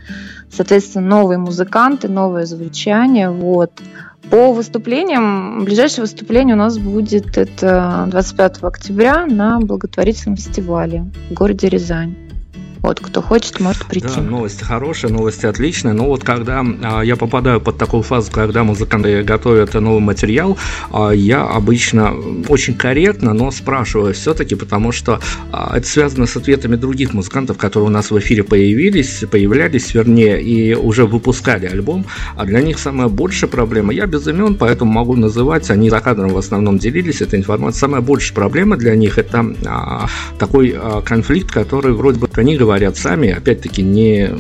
соответственно, 0.51 1.07
новые 1.07 1.39
музыканты, 1.39 2.09
новое 2.09 2.47
звучание, 2.47 3.31
вот. 3.31 3.73
По 4.31 4.53
выступлениям, 4.53 5.65
ближайшее 5.65 6.03
выступление 6.03 6.55
у 6.55 6.59
нас 6.59 6.79
будет 6.79 7.37
это 7.37 8.07
25 8.09 8.63
октября 8.63 9.27
на 9.27 9.59
благотворительном 9.59 10.37
фестивале 10.37 11.11
в 11.29 11.35
городе 11.35 11.69
Рязань. 11.69 12.17
Вот, 12.83 12.99
кто 12.99 13.23
хочет, 13.23 13.61
может 13.61 13.87
прийти. 13.87 14.09
Да, 14.17 14.23
новости 14.23 14.65
хорошие, 14.65 15.13
новости 15.13 15.47
отличные. 15.47 15.95
Но 15.95 16.07
вот 16.07 16.25
когда 16.25 16.65
а, 16.83 17.03
я 17.03 17.15
попадаю 17.15 17.61
под 17.61 17.79
такую 17.79 18.03
фазу, 18.03 18.33
когда 18.33 18.65
музыканты 18.65 19.23
готовят 19.23 19.75
новый 19.75 20.01
материал, 20.01 20.59
а, 20.91 21.13
я 21.13 21.45
обычно 21.45 22.13
очень 22.49 22.75
корректно, 22.75 23.35
но 23.35 23.53
спрашиваю 23.53 24.15
все-таки, 24.15 24.57
потому 24.57 24.91
что 24.91 25.21
а, 25.53 25.77
это 25.77 25.87
связано 25.87 26.27
с 26.27 26.37
ответами 26.37 26.75
других 26.75 27.15
музыкантов, 27.15 27.57
которые 27.57 27.87
у 27.87 27.93
нас 27.93 28.11
в 28.11 28.19
эфире 28.19 28.43
появились, 28.43 29.25
появлялись, 29.31 29.95
вернее, 29.95 30.43
и 30.43 30.75
уже 30.75 31.07
выпускали 31.07 31.67
альбом. 31.67 32.05
А 32.35 32.45
для 32.45 32.63
них 32.63 32.81
самая 32.81 33.07
большая 33.07 33.49
проблема, 33.49 33.93
я 33.93 34.07
без 34.07 34.27
имен, 34.27 34.57
поэтому 34.57 34.91
могу 34.91 35.15
называть, 35.15 35.71
они 35.71 35.89
за 35.89 36.01
кадром 36.01 36.31
в 36.31 36.39
основном 36.39 36.79
делились 36.79 37.23
этой 37.23 37.39
информацией. 37.39 37.79
Самая 37.79 38.01
большая 38.01 38.35
проблема 38.35 38.77
для 38.77 38.97
них 38.97 39.19
это 39.19 39.47
а, 39.67 40.07
такой 40.41 40.75
а, 40.77 41.01
конфликт, 41.03 41.53
который 41.53 41.93
вроде 41.93 42.19
бы 42.19 42.29
они 42.35 42.57
говорят 42.57 42.72
сами, 42.97 43.31
опять-таки 43.31 43.83
не 43.83 44.31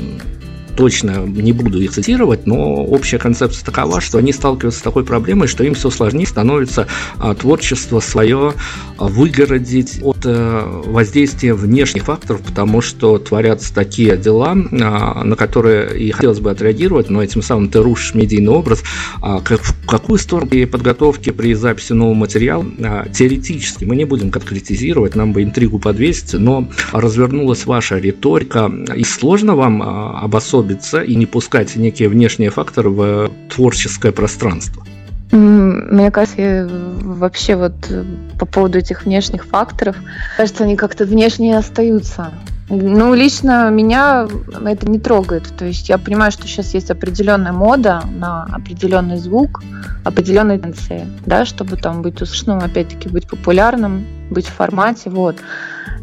точно 0.76 1.24
не 1.26 1.52
буду 1.52 1.80
их 1.80 1.92
цитировать, 1.92 2.46
но 2.46 2.85
общая 2.85 3.18
концепция 3.18 3.64
такова, 3.64 4.00
что 4.00 4.18
они 4.18 4.32
сталкиваются 4.32 4.80
с 4.80 4.82
такой 4.82 5.04
проблемой, 5.04 5.48
что 5.48 5.64
им 5.64 5.74
все 5.74 5.90
сложнее 5.90 6.26
становится 6.26 6.87
а, 7.18 7.35
творчество 7.35 8.00
свое 8.00 8.54
выгородить 8.98 10.00
от 10.02 10.18
а, 10.24 10.82
воздействия 10.85 11.54
внешних 11.54 12.04
факторов, 12.04 12.42
потому 12.42 12.80
что 12.80 13.18
творятся 13.18 13.74
такие 13.74 14.16
дела, 14.16 14.56
а, 14.80 15.24
на 15.24 15.37
которые 15.37 15.98
и 15.98 16.11
хотелось 16.11 16.40
бы 16.40 16.50
отреагировать, 16.50 17.11
но 17.11 17.22
этим 17.22 17.42
самым 17.42 17.68
ты 17.68 17.80
рушишь 17.80 18.14
медийный 18.14 18.52
образ. 18.52 18.82
А, 19.20 19.38
в 19.38 19.87
какую 19.87 20.18
сторону 20.18 20.50
при 20.50 20.64
подготовке, 20.64 21.32
при 21.32 21.54
записи 21.54 21.92
нового 21.92 22.14
материала, 22.14 22.64
теоретически, 23.12 23.85
мы 23.85 23.96
не 23.96 24.04
будем 24.04 24.30
конкретизировать, 24.30 25.14
нам 25.14 25.32
бы 25.32 25.42
интригу 25.42 25.78
подвесить, 25.78 26.35
но 26.35 26.68
развернулась 26.92 27.66
ваша 27.66 27.98
риторика, 27.98 28.70
и 28.94 29.04
сложно 29.04 29.54
вам 29.54 29.82
а, 29.82 30.20
обособиться 30.62 31.03
и 31.03 31.14
не 31.14 31.27
пускать 31.27 31.77
некие 31.77 32.09
внешние 32.09 32.51
факторы 32.51 32.90
в 32.90 33.31
творческое 33.55 34.12
пространство? 34.12 34.85
Мне 35.31 36.11
кажется, 36.11 36.68
вообще 36.70 37.57
вот 37.57 37.72
э, 37.88 38.05
по 38.38 38.44
поводу 38.44 38.79
этих 38.79 39.07
внешних 39.07 39.46
факторов, 39.46 39.96
кажется, 40.37 40.64
они 40.64 40.77
как-то 40.77 41.07
внешние 41.07 41.57
остаются. 41.57 42.33
Ну, 42.68 43.14
лично 43.14 43.70
меня 43.70 44.29
это 44.66 44.90
не 44.90 44.98
трогает. 44.98 45.44
То 45.57 45.64
есть 45.64 45.88
я 45.88 45.96
понимаю, 45.96 46.33
что 46.33 46.46
сейчас 46.46 46.75
есть 46.75 46.90
определенная 46.90 47.53
мода 47.53 48.03
на 48.14 48.44
определенный 48.44 49.16
звук, 49.16 49.62
определенные 50.05 50.59
танцы, 50.59 51.07
да, 51.25 51.46
чтобы 51.46 51.77
там 51.77 52.03
быть 52.03 52.20
услышанным, 52.20 52.59
опять-таки 52.59 53.09
быть 53.09 53.27
популярным, 53.27 54.05
быть 54.31 54.46
в 54.46 54.53
формате, 54.53 55.09
вот. 55.09 55.37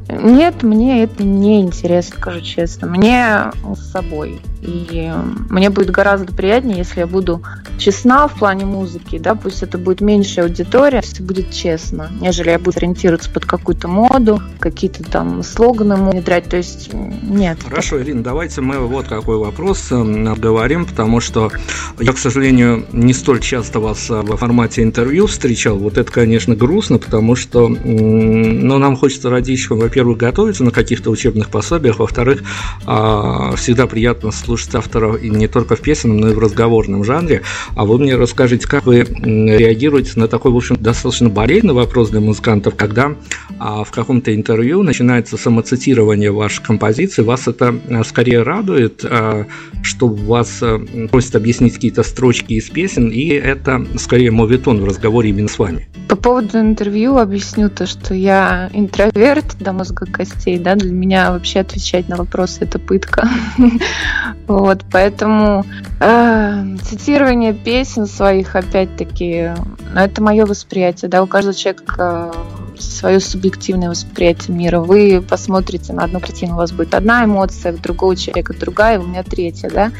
Нет, 0.10 0.64
мне 0.64 1.04
это 1.04 1.24
не 1.24 1.62
интересно, 1.62 2.18
скажу 2.18 2.42
честно. 2.42 2.88
Мне 2.88 3.52
с 3.76 3.92
собой. 3.92 4.42
И 4.62 5.12
мне 5.50 5.70
будет 5.70 5.90
гораздо 5.90 6.34
приятнее, 6.34 6.80
если 6.80 7.00
я 7.00 7.08
буду 7.08 7.42
честна 7.78 8.28
в 8.28 8.38
плане 8.38 8.66
музыки, 8.66 9.18
да, 9.18 9.34
пусть 9.36 9.64
это 9.64 9.78
будет 9.78 10.02
меньшая 10.02 10.46
аудитория, 10.46 11.02
если 11.02 11.24
будет 11.24 11.52
честно, 11.52 12.10
нежели 12.20 12.50
я 12.50 12.60
буду 12.60 12.78
ориентироваться 12.78 13.30
под 13.30 13.46
какую-то 13.46 13.88
моду, 13.88 14.42
какие-то 14.60 15.04
там 15.04 15.44
слоганы 15.44 15.96
внедрять, 15.96 16.50
то 16.50 16.58
есть 16.58 16.92
нет. 16.94 17.60
Хорошо, 17.64 18.02
Ирина, 18.02 18.22
давайте 18.22 18.60
мы 18.60 18.80
вот 18.80 19.08
какой 19.08 19.38
вопрос 19.38 19.92
э, 19.92 19.96
обговорим, 19.96 20.86
потому 20.86 21.22
что 21.22 21.52
я, 22.00 22.12
к 22.12 22.18
сожалению, 22.18 22.86
не 22.92 23.14
столь 23.14 23.40
часто 23.40 23.80
вас 23.80 24.10
э, 24.10 24.22
в 24.22 24.36
формате 24.36 24.84
интервью 24.84 25.28
встречал. 25.28 25.78
Вот 25.78 25.98
это, 25.98 26.12
конечно, 26.12 26.56
грустно, 26.56 26.98
потому 26.98 27.36
что 27.36 27.70
ну, 27.70 28.78
нам 28.78 28.98
хочется 28.98 29.30
родичкам, 29.30 29.80
во-первых, 29.80 30.18
готовиться 30.18 30.66
на 30.66 30.72
каких-то 30.72 31.12
учебных 31.12 31.50
пособиях, 31.50 32.00
во-вторых, 32.00 32.44
а, 32.86 33.56
всегда 33.56 33.88
приятно 33.88 34.32
слушать 34.32 34.49
авторов 34.74 35.22
и 35.22 35.30
не 35.30 35.48
только 35.48 35.76
в 35.76 35.82
песенном, 35.82 36.18
но 36.18 36.30
и 36.30 36.34
в 36.34 36.40
разговорном 36.40 37.04
жанре. 37.04 37.42
А 37.76 37.86
вы 37.86 38.00
мне 38.00 38.16
расскажите, 38.16 38.68
как 38.68 38.86
вы 38.86 39.00
реагируете 39.00 40.12
на 40.16 40.28
такой, 40.28 40.52
в 40.52 40.56
общем, 40.56 40.78
достаточно 40.80 41.30
болезненный 41.30 41.74
вопрос 41.74 42.10
для 42.10 42.20
музыкантов, 42.20 42.76
когда 42.76 43.16
а, 43.60 43.84
в 43.84 43.92
каком-то 43.92 44.34
интервью 44.34 44.84
начинается 44.84 45.38
самоцитирование 45.38 46.32
вашей 46.32 46.64
композиции, 46.64 47.22
вас 47.22 47.48
это 47.48 47.76
а, 47.90 48.04
скорее 48.04 48.44
радует, 48.44 49.04
а, 49.04 49.46
что 49.82 50.08
вас 50.08 50.60
а, 50.62 50.80
просят 51.12 51.36
объяснить 51.36 51.74
какие-то 51.74 52.04
строчки 52.04 52.54
из 52.54 52.70
песен, 52.70 53.10
и 53.10 53.28
это 53.30 53.86
скорее 53.98 54.32
моветон 54.32 54.82
в 54.82 54.86
разговоре 54.86 55.30
именно 55.30 55.48
с 55.48 55.60
вами. 55.60 55.88
По 56.08 56.16
поводу 56.16 56.60
интервью 56.60 57.18
объясню 57.18 57.70
то, 57.70 57.86
что 57.86 58.14
я 58.14 58.70
интроверт 58.74 59.58
до 59.60 59.74
мозга 59.74 60.06
костей, 60.06 60.58
да, 60.58 60.76
для 60.76 60.92
меня 60.92 61.32
вообще 61.32 61.60
отвечать 61.60 62.10
на 62.10 62.18
вопросы 62.18 62.60
это 62.62 62.80
пытка. 62.80 63.30
Вот, 64.50 64.84
поэтому 64.92 65.64
э, 66.00 66.76
цитирование 66.84 67.54
песен 67.54 68.08
своих, 68.08 68.56
опять-таки, 68.56 69.52
ну, 69.94 70.00
это 70.00 70.24
мое 70.24 70.48
восприятие, 70.48 71.08
да, 71.08 71.22
у 71.22 71.28
каждого 71.28 71.54
человека 71.54 72.34
э, 72.76 72.82
свое 72.82 73.20
субъективное 73.20 73.92
восприятие 73.92 74.58
мира. 74.58 74.80
Вы 74.80 75.22
посмотрите 75.22 75.94
на 75.94 76.06
одну 76.06 76.20
картину, 76.20 76.54
у 76.54 76.58
вас 76.58 76.72
будет 76.72 76.96
одна 76.96 77.26
эмоция, 77.26 77.74
у 77.74 77.78
другого 77.78 78.16
человека 78.16 78.56
другая, 78.60 79.00
у 79.00 79.06
меня 79.06 79.22
третья, 79.22 79.70
да. 79.70 79.92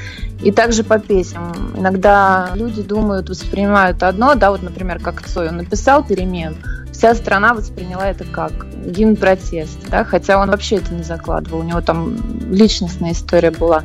И 0.42 0.52
также 0.52 0.84
по 0.84 0.98
песням. 0.98 1.54
Иногда 1.78 2.50
люди 2.56 2.82
думают, 2.82 3.30
воспринимают 3.30 4.02
одно, 4.02 4.34
да, 4.34 4.50
вот, 4.50 4.64
например, 4.64 5.00
как 5.00 5.22
Цой, 5.28 5.50
он 5.50 5.58
написал 5.58 6.04
перемен, 6.04 6.56
вся 7.00 7.16
страна 7.16 7.54
восприняла 7.54 8.10
это 8.10 8.26
как 8.26 8.52
гимн 8.86 9.16
протеста, 9.16 9.90
да, 9.90 10.04
хотя 10.04 10.38
он 10.38 10.50
вообще 10.50 10.76
это 10.76 10.94
не 10.94 11.04
закладывал, 11.04 11.60
у 11.60 11.64
него 11.64 11.80
там 11.80 12.14
личностная 12.52 13.14
история 13.14 13.52
была. 13.52 13.84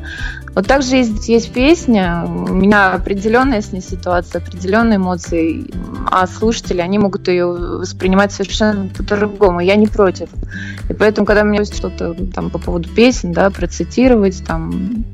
Вот 0.53 0.67
также 0.67 0.97
есть, 0.97 1.29
есть 1.29 1.53
песня, 1.53 2.25
у 2.25 2.53
меня 2.53 2.91
определенная 2.91 3.61
с 3.61 3.71
ней 3.71 3.81
ситуация, 3.81 4.41
определенные 4.41 4.97
эмоции, 4.97 5.71
а 6.11 6.27
слушатели, 6.27 6.81
они 6.81 6.99
могут 6.99 7.29
ее 7.29 7.45
воспринимать 7.45 8.33
совершенно 8.33 8.89
по-другому. 8.89 9.61
Я 9.61 9.77
не 9.77 9.87
против. 9.87 10.27
И 10.89 10.93
поэтому, 10.93 11.25
когда 11.25 11.45
мне 11.45 11.63
что-то 11.63 12.13
там 12.33 12.49
по 12.49 12.59
поводу 12.59 12.89
песен, 12.89 13.31
да, 13.31 13.49
процитировать, 13.49 14.45
там, 14.45 15.05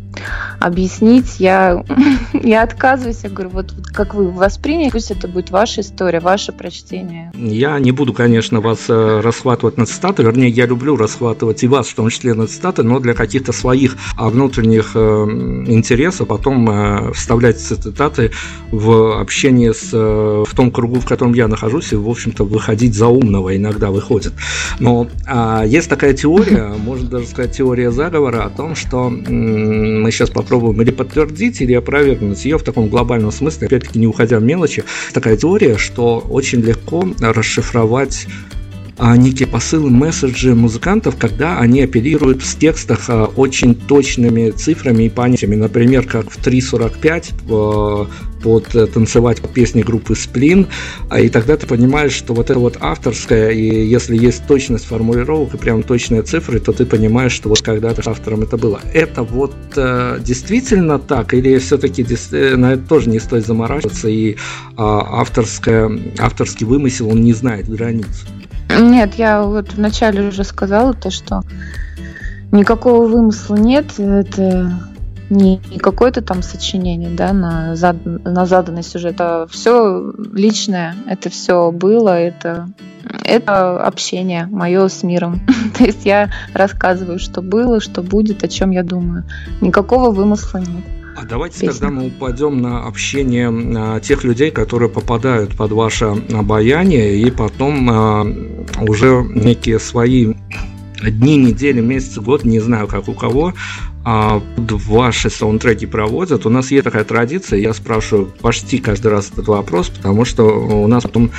объяснить, 0.60 1.40
я, 1.40 1.84
я 2.34 2.64
отказываюсь, 2.64 3.20
я 3.24 3.30
говорю, 3.30 3.50
вот, 3.50 3.74
вот 3.74 3.88
как 3.88 4.14
вы 4.14 4.30
восприняли, 4.30 4.90
пусть 4.90 5.12
это 5.12 5.28
будет 5.28 5.50
ваша 5.50 5.82
история, 5.82 6.20
ваше 6.20 6.52
прочтение. 6.52 7.32
Я 7.36 7.80
не 7.80 7.92
буду, 7.92 8.14
конечно, 8.14 8.62
вас 8.62 8.90
э, 8.90 9.22
расхватывать 9.22 9.78
на 9.78 9.86
цитаты, 9.86 10.24
вернее, 10.24 10.50
я 10.50 10.66
люблю 10.66 10.96
расхватывать 10.96 11.64
и 11.64 11.68
вас, 11.68 11.88
в 11.88 11.96
том 11.96 12.10
числе 12.10 12.34
на 12.34 12.48
цитаты, 12.48 12.84
но 12.84 13.00
для 13.00 13.14
каких-то 13.14 13.52
своих 13.52 13.98
а, 14.18 14.30
внутренних 14.30 14.92
э, 14.96 15.00
интересов 15.00 16.28
потом 16.28 16.70
э, 16.70 17.14
вставлять 17.14 17.60
цитаты 17.60 18.32
в 18.72 19.20
общение 19.20 19.74
с, 19.74 19.92
в 19.92 20.56
том 20.56 20.72
кругу, 20.72 21.00
в 21.00 21.06
котором 21.06 21.34
я 21.34 21.48
нахожусь, 21.48 21.92
и, 21.94 21.96
в 21.96 22.08
общем-то, 22.08 22.44
выходить 22.46 22.94
за 22.94 23.08
умного 23.08 23.56
иногда 23.56 23.90
выходит. 23.90 24.34
Но 24.80 25.08
а, 25.28 25.64
есть 25.66 25.90
такая 25.90 26.14
теория, 26.14 26.74
можно 26.78 27.08
даже 27.08 27.28
сказать 27.28 27.58
теория 27.58 27.92
заговора 27.92 28.44
о 28.46 28.50
том, 28.50 28.76
что 28.76 29.12
мы 30.02 30.12
сейчас 30.12 30.30
попробуем 30.30 30.82
или 30.82 30.92
подтвердить, 30.92 31.62
или 31.62 31.74
опровергнуть 31.74 32.44
ее 32.46 32.58
в 32.58 32.64
таком 32.64 32.90
глобальном 32.90 33.32
смысле, 33.32 33.68
опять-таки 33.68 34.00
не 34.00 34.08
уходя 34.08 34.40
в 34.40 34.44
мелочи. 34.44 34.84
Такая 35.14 35.38
теория, 35.38 35.78
что 35.78 36.20
очень 36.20 36.62
легко 36.62 37.06
расшифровать 37.20 38.28
некие 39.00 39.48
посылы, 39.48 39.90
месседжи 39.90 40.54
музыкантов, 40.54 41.16
когда 41.18 41.60
они 41.60 41.82
оперируют 41.82 42.42
в 42.42 42.60
текстах 42.60 43.10
а, 43.10 43.26
очень 43.26 43.76
точными 43.76 44.52
цифрами 44.52 45.06
и 45.06 45.10
понятиями. 45.10 45.56
Например, 45.56 46.06
как 46.06 46.30
в 46.30 46.38
3.45 46.38 47.34
а, 47.50 48.08
под 48.44 48.76
э, 48.76 48.88
танцевать 48.88 49.40
по 49.40 49.48
песне 49.48 49.84
группы 49.84 50.16
Сплин, 50.16 50.68
и 51.16 51.30
тогда 51.30 51.58
ты 51.58 51.68
понимаешь, 51.68 52.12
что 52.12 52.34
вот 52.34 52.50
это 52.50 52.60
вот 52.60 52.78
авторское, 52.80 53.52
и 53.52 53.86
если 53.86 54.18
есть 54.18 54.48
точность 54.48 54.86
формулировок 54.86 55.54
и 55.54 55.58
прям 55.58 55.84
точные 55.84 56.24
цифры, 56.24 56.60
то 56.60 56.72
ты 56.72 56.88
понимаешь, 56.88 57.34
что 57.34 57.50
вот 57.50 57.62
когда-то 57.62 58.10
автором 58.10 58.42
это 58.42 58.58
было. 58.58 58.82
Это 58.94 59.22
вот 59.22 59.56
э, 59.76 60.20
действительно 60.26 60.98
так, 60.98 61.36
или 61.36 61.60
все-таки 61.60 62.04
э, 62.32 62.56
на 62.56 62.74
это 62.74 62.84
тоже 62.88 63.10
не 63.10 63.20
стоит 63.20 63.46
заморачиваться, 63.46 64.10
и 64.10 64.38
авторское, 64.76 65.92
авторский 66.18 66.66
вымысел, 66.66 67.10
он 67.10 67.22
не 67.22 67.34
знает 67.34 67.70
границ? 67.70 68.26
Нет, 68.80 69.16
я 69.16 69.44
вот 69.44 69.74
вначале 69.74 70.28
уже 70.28 70.44
сказала 70.44 70.94
то, 70.94 71.10
что 71.12 71.42
никакого 72.52 73.08
вымысла 73.08 73.56
нет. 73.56 74.00
Это 74.00 74.72
не 75.32 75.62
какое-то 75.80 76.22
там 76.22 76.44
сочинение, 76.44 77.10
да, 77.10 77.32
на, 77.32 77.76
зад, 77.76 77.98
на 78.06 78.46
заданный 78.46 78.84
сюжет, 78.84 79.16
а 79.20 79.48
все 79.50 80.14
личное, 80.34 80.94
это 81.08 81.30
все 81.30 81.72
было, 81.72 82.20
это, 82.20 82.68
это 83.24 83.82
общение 83.82 84.48
мое 84.48 84.90
с 84.90 85.04
миром. 85.04 85.40
То 85.78 85.86
есть 85.86 86.06
я 86.06 86.30
рассказываю, 86.54 87.18
что 87.18 87.42
было, 87.42 87.80
что 87.80 88.02
будет, 88.02 88.44
о 88.44 88.50
чем 88.50 88.72
я 88.72 88.84
думаю. 88.84 89.24
Никакого 89.62 90.12
вымысла 90.12 90.58
нет. 90.58 91.01
А 91.16 91.26
давайте 91.26 91.60
песня. 91.60 91.74
тогда 91.74 91.90
мы 91.90 92.08
упадем 92.08 92.62
на 92.62 92.86
общение 92.86 93.50
а, 93.50 94.00
тех 94.00 94.24
людей, 94.24 94.52
которые 94.52 94.90
попадают 94.90 95.56
под 95.56 95.72
ваше 95.72 96.06
обаяние, 96.34 97.18
и 97.18 97.30
потом 97.32 97.90
а, 97.90 98.24
уже 98.82 99.24
некие 99.24 99.80
свои 99.80 100.34
дни, 101.02 101.38
недели, 101.38 101.82
месяцы, 101.82 102.22
год, 102.22 102.44
не 102.44 102.60
знаю, 102.60 102.88
как 102.88 103.08
у 103.08 103.14
кого, 103.14 103.54
а, 104.04 104.42
ваши 104.58 105.30
саундтреки 105.30 105.86
проводят. 105.86 106.46
У 106.46 106.50
нас 106.50 106.72
есть 106.72 106.84
такая 106.84 107.04
традиция, 107.04 107.60
я 107.60 107.74
спрашиваю 107.74 108.32
почти 108.42 108.80
каждый 108.80 109.12
раз 109.12 109.30
этот 109.32 109.48
вопрос, 109.48 109.90
потому 109.90 110.26
что 110.26 110.44
у 110.46 110.88
нас 110.88 111.04
потом 111.04 111.32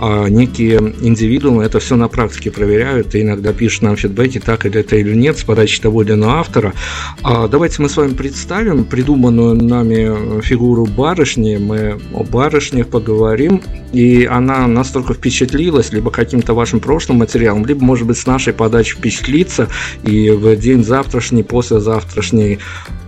а, 0.00 0.26
некие 0.28 0.78
индивидуумы 1.00 1.62
это 1.62 1.78
все 1.78 1.94
на 1.94 2.08
практике 2.08 2.50
проверяют 2.50 3.14
и 3.14 3.22
иногда 3.22 3.52
пишут 3.52 3.82
нам 3.82 3.96
фидбэки, 3.96 4.40
так 4.40 4.66
или 4.66 4.80
это 4.80 4.96
или 4.96 5.14
нет, 5.14 5.38
с 5.38 5.44
подачи 5.44 5.80
того 5.80 6.02
или 6.02 6.12
иного 6.12 6.40
автора. 6.40 6.72
А, 7.22 7.46
давайте 7.46 7.82
мы 7.82 7.88
с 7.88 7.96
вами 7.96 8.14
представим 8.14 8.84
придуманную 8.84 9.54
нами 9.54 10.40
фигуру 10.40 10.86
барышни, 10.86 11.56
мы 11.56 12.00
о 12.12 12.24
барышнях 12.24 12.88
поговорим, 12.88 13.62
и 13.92 14.24
она 14.24 14.66
настолько 14.66 15.14
впечатлилась 15.14 15.92
либо 15.92 16.10
каким-то 16.10 16.52
вашим 16.52 16.80
прошлым 16.80 17.18
материалом, 17.18 17.64
либо, 17.64 17.84
может 17.84 18.06
быть, 18.08 18.18
с 18.18 18.26
нашей 18.26 18.52
подачи 18.52 18.96
впечатлиться, 18.96 19.68
и 20.02 20.30
в 20.30 20.56
день 20.56 20.84
завтрашний, 20.84 21.44
послезавтра 21.44 22.07
завтрашней 22.08 22.58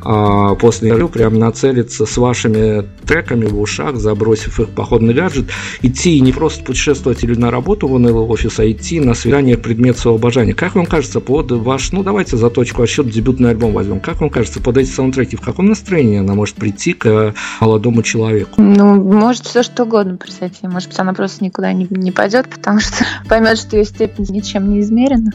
а, 0.02 0.54
после 0.54 0.88
интервью 0.88 1.08
прям 1.08 1.38
нацелиться 1.38 2.06
с 2.06 2.16
вашими 2.16 2.86
треками 3.06 3.46
в 3.46 3.60
ушах, 3.60 3.96
забросив 3.96 4.60
их 4.60 4.68
в 4.68 4.72
походный 4.72 5.14
гаджет, 5.14 5.46
идти 5.82 6.18
не 6.20 6.32
просто 6.32 6.64
путешествовать 6.64 7.22
или 7.22 7.34
на 7.34 7.50
работу 7.50 7.88
в 7.88 7.94
унылый 7.94 8.24
офис, 8.24 8.58
а 8.58 8.70
идти 8.70 9.00
на 9.00 9.14
свидание 9.14 9.58
предмет 9.58 9.98
своего 9.98 10.18
обожания. 10.18 10.54
Как 10.54 10.74
вам 10.74 10.86
кажется, 10.86 11.20
под 11.20 11.50
ваш, 11.50 11.92
ну 11.92 12.02
давайте 12.02 12.36
за 12.36 12.50
точку 12.50 12.82
отсчет 12.82 13.10
дебютный 13.10 13.50
альбом 13.50 13.72
возьмем, 13.72 14.00
как 14.00 14.20
вам 14.20 14.30
кажется, 14.30 14.60
под 14.60 14.78
эти 14.78 14.90
саундтреки, 14.90 15.36
в 15.36 15.40
каком 15.40 15.66
настроении 15.66 16.18
она 16.18 16.34
может 16.34 16.56
прийти 16.56 16.92
к 16.94 17.34
молодому 17.60 18.02
человеку? 18.02 18.60
Ну, 18.60 19.02
может 19.02 19.44
все 19.44 19.62
что 19.62 19.84
угодно 19.84 20.16
прийти, 20.16 20.66
может 20.66 20.88
быть 20.88 20.98
она 20.98 21.12
просто 21.12 21.44
никуда 21.44 21.72
не, 21.72 21.86
не 21.90 22.10
пойдет, 22.10 22.48
потому 22.48 22.80
что 22.80 23.04
поймет, 23.28 23.58
что 23.58 23.76
ее 23.76 23.84
степень 23.84 24.26
ничем 24.30 24.70
не 24.70 24.80
измерена. 24.80 25.30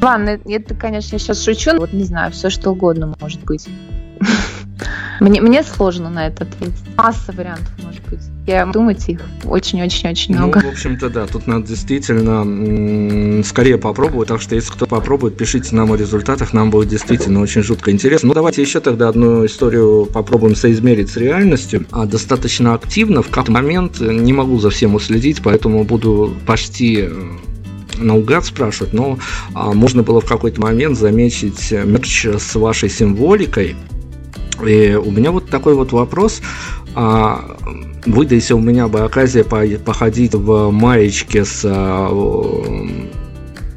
Ладно, 0.00 0.40
это, 0.44 0.74
конечно, 0.74 1.14
я 1.14 1.18
сейчас 1.18 1.44
шучу, 1.44 1.76
вот 1.76 1.92
не 1.92 2.04
знаю, 2.04 2.32
все 2.32 2.50
что 2.50 2.70
угодно 2.70 3.07
может 3.20 3.44
быть. 3.44 3.68
Мне, 5.20 5.40
мне 5.40 5.64
сложно 5.64 6.10
на 6.10 6.28
это 6.28 6.44
ответить. 6.44 6.76
Масса 6.96 7.32
вариантов 7.32 7.72
может 7.82 8.02
быть. 8.08 8.20
Я 8.46 8.64
думать 8.66 9.06
их 9.08 9.20
очень-очень-очень 9.44 10.34
ну, 10.34 10.42
много. 10.42 10.60
в 10.60 10.68
общем-то, 10.68 11.10
да, 11.10 11.26
тут 11.26 11.46
надо 11.46 11.66
действительно 11.66 13.42
скорее 13.42 13.78
попробовать, 13.78 14.28
так 14.28 14.40
что 14.40 14.54
если 14.54 14.70
кто 14.70 14.86
попробует, 14.86 15.36
пишите 15.36 15.74
нам 15.74 15.92
о 15.92 15.96
результатах, 15.96 16.52
нам 16.52 16.70
будет 16.70 16.88
действительно 16.88 17.40
очень 17.40 17.62
жутко 17.62 17.90
интересно. 17.90 18.28
Ну, 18.28 18.34
давайте 18.34 18.62
еще 18.62 18.80
тогда 18.80 19.08
одну 19.08 19.44
историю 19.44 20.06
попробуем 20.06 20.54
соизмерить 20.54 21.10
с 21.10 21.16
реальностью. 21.16 21.84
А, 21.90 22.06
достаточно 22.06 22.74
активно, 22.74 23.22
в 23.22 23.28
какой-то 23.28 23.52
момент 23.52 24.00
не 24.00 24.32
могу 24.32 24.58
за 24.58 24.70
всем 24.70 24.94
уследить, 24.94 25.42
поэтому 25.42 25.84
буду 25.84 26.34
почти 26.46 27.08
э, 27.08 27.10
наугад 27.98 28.44
спрашивать, 28.44 28.92
но 28.92 29.18
а, 29.54 29.72
можно 29.72 30.02
было 30.02 30.20
в 30.20 30.26
какой-то 30.26 30.60
момент 30.60 30.98
заметить 30.98 31.70
мерч 31.72 32.26
с 32.26 32.54
вашей 32.54 32.88
символикой. 32.88 33.76
И 34.66 34.94
у 34.94 35.10
меня 35.10 35.30
вот 35.30 35.48
такой 35.48 35.74
вот 35.74 35.92
вопрос. 35.92 36.40
А, 36.94 37.56
выдайся 38.06 38.56
у 38.56 38.60
меня 38.60 38.88
бы 38.88 39.00
оказия 39.00 39.44
походить 39.44 40.34
в 40.34 40.70
маечке 40.70 41.44
с 41.44 41.62
а, 41.64 42.08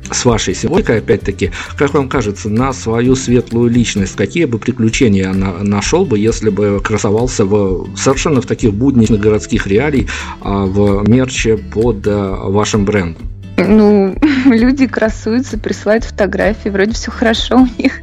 с 0.10 0.25
вашей 0.25 0.53
символикой, 0.53 0.97
опять-таки, 0.97 1.51
как 1.77 1.93
вам 1.93 2.10
кажется, 2.10 2.49
на 2.49 2.73
свою 2.73 3.15
светлую 3.15 3.71
личность, 3.71 4.17
какие 4.17 4.43
бы 4.43 4.60
приключения 4.60 5.31
я 5.31 5.34
нашел 5.34 6.03
бы, 6.03 6.19
если 6.19 6.49
бы 6.49 6.81
красовался 6.84 7.45
в 7.45 7.95
совершенно 7.95 8.41
в 8.41 8.45
таких 8.45 8.73
будничных 8.73 9.21
городских 9.21 9.67
реалий 9.67 10.07
а, 10.41 10.65
в 10.65 11.07
мерче 11.07 11.55
под 11.57 12.05
вашим 12.05 12.84
брендом? 12.84 13.31
Ну, 13.67 14.15
люди 14.45 14.88
красуются, 14.88 15.58
присылают 15.58 16.04
фотографии, 16.04 16.69
вроде 16.69 16.93
все 16.93 17.12
хорошо 17.12 17.58
у 17.58 17.82
них. 17.82 17.93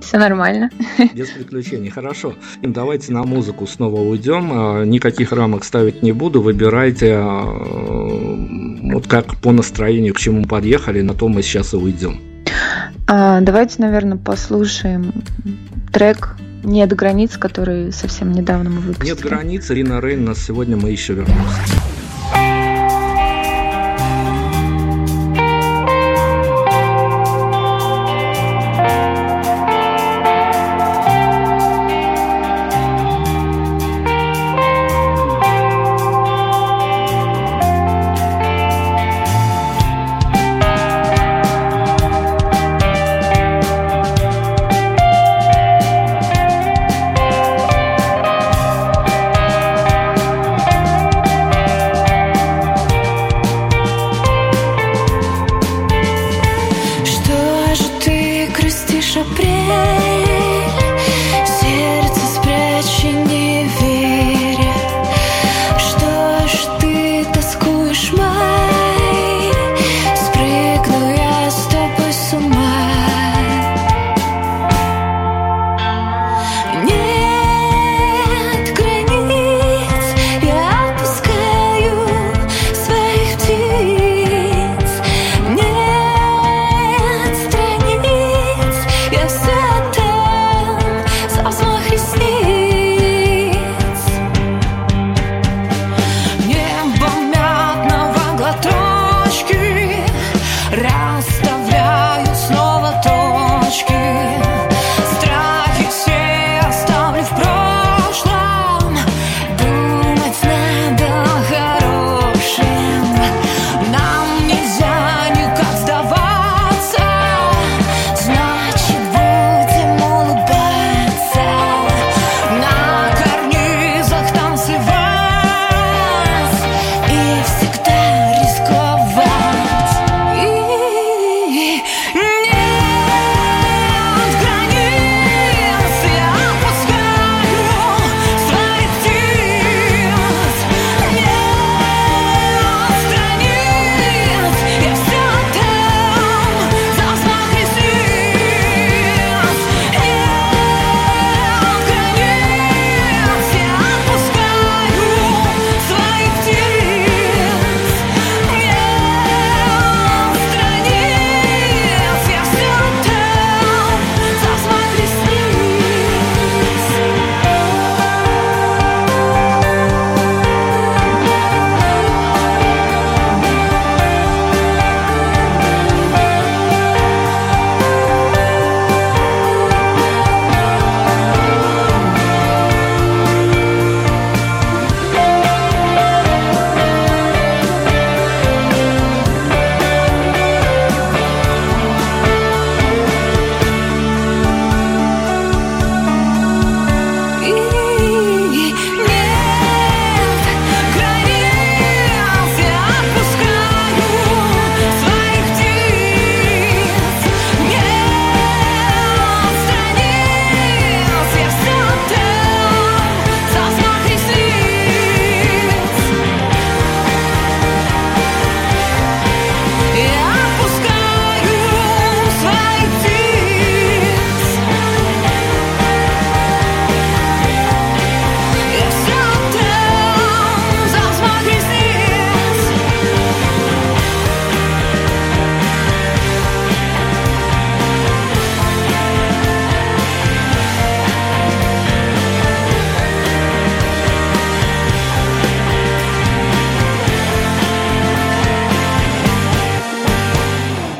Все 0.00 0.16
нормально. 0.16 0.70
Без 1.14 1.28
приключений, 1.28 1.90
хорошо. 1.90 2.34
Давайте 2.62 3.12
на 3.12 3.24
музыку 3.24 3.66
снова 3.66 4.00
уйдем. 4.00 4.50
А, 4.52 4.84
никаких 4.84 5.32
рамок 5.32 5.64
ставить 5.64 6.02
не 6.02 6.12
буду. 6.12 6.40
Выбирайте 6.40 7.16
а, 7.16 7.42
вот 8.90 9.06
как 9.06 9.36
по 9.36 9.52
настроению, 9.52 10.14
к 10.14 10.18
чему 10.18 10.46
подъехали, 10.46 11.02
на 11.02 11.12
то 11.12 11.28
мы 11.28 11.42
сейчас 11.42 11.74
и 11.74 11.76
уйдем. 11.76 12.20
А, 13.06 13.42
давайте, 13.42 13.82
наверное, 13.82 14.16
послушаем 14.16 15.12
трек 15.92 16.36
«Нет 16.64 16.94
границ», 16.94 17.36
который 17.36 17.92
совсем 17.92 18.32
недавно 18.32 18.70
мы 18.70 18.80
выпустили. 18.80 19.10
«Нет 19.10 19.20
границ», 19.20 19.68
Рина 19.68 20.00
Рейн, 20.00 20.34
сегодня 20.34 20.78
мы 20.78 20.90
еще 20.90 21.12
вернемся. 21.12 21.87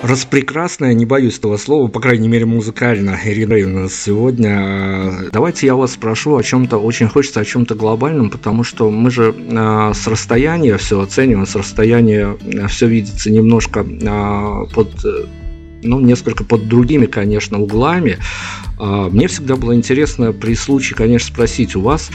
Распрекрасная, 0.09 0.95
не 0.95 1.05
боюсь 1.05 1.39
этого 1.39 1.57
слова, 1.59 1.89
по 1.89 2.01
крайней 2.01 2.29
мере 2.29 2.47
музыкально, 2.47 3.19
Ирина 3.25 3.57
у 3.67 3.83
нас 3.83 3.95
сегодня. 3.95 5.31
Давайте 5.33 5.67
я 5.67 5.75
вас 5.75 5.93
спрошу 5.93 6.37
о 6.37 6.43
чем-то, 6.43 6.79
очень 6.79 7.09
хочется 7.09 7.41
о 7.41 7.45
чем-то 7.45 7.75
глобальном, 7.75 8.31
потому 8.31 8.65
что 8.65 8.91
мы 8.91 9.11
же 9.11 9.35
а, 9.53 9.93
с 9.93 10.07
расстояния 10.07 10.79
все 10.79 11.01
оцениваем, 11.01 11.47
с 11.47 11.55
расстояния 11.55 12.37
а, 12.63 12.69
все 12.69 12.87
видится 12.87 13.31
немножко 13.31 13.87
а, 14.07 14.65
под 14.75 14.89
ну, 15.83 16.01
несколько 16.01 16.43
под 16.43 16.67
другими, 16.67 17.07
конечно, 17.07 17.61
углами. 17.61 18.19
Мне 18.81 19.29
всегда 19.29 19.55
было 19.55 19.77
интересно 19.77 20.33
при 20.33 20.55
случае, 20.55 20.97
конечно, 20.97 21.29
спросить 21.29 21.77
у 21.77 21.83
вас, 21.83 22.11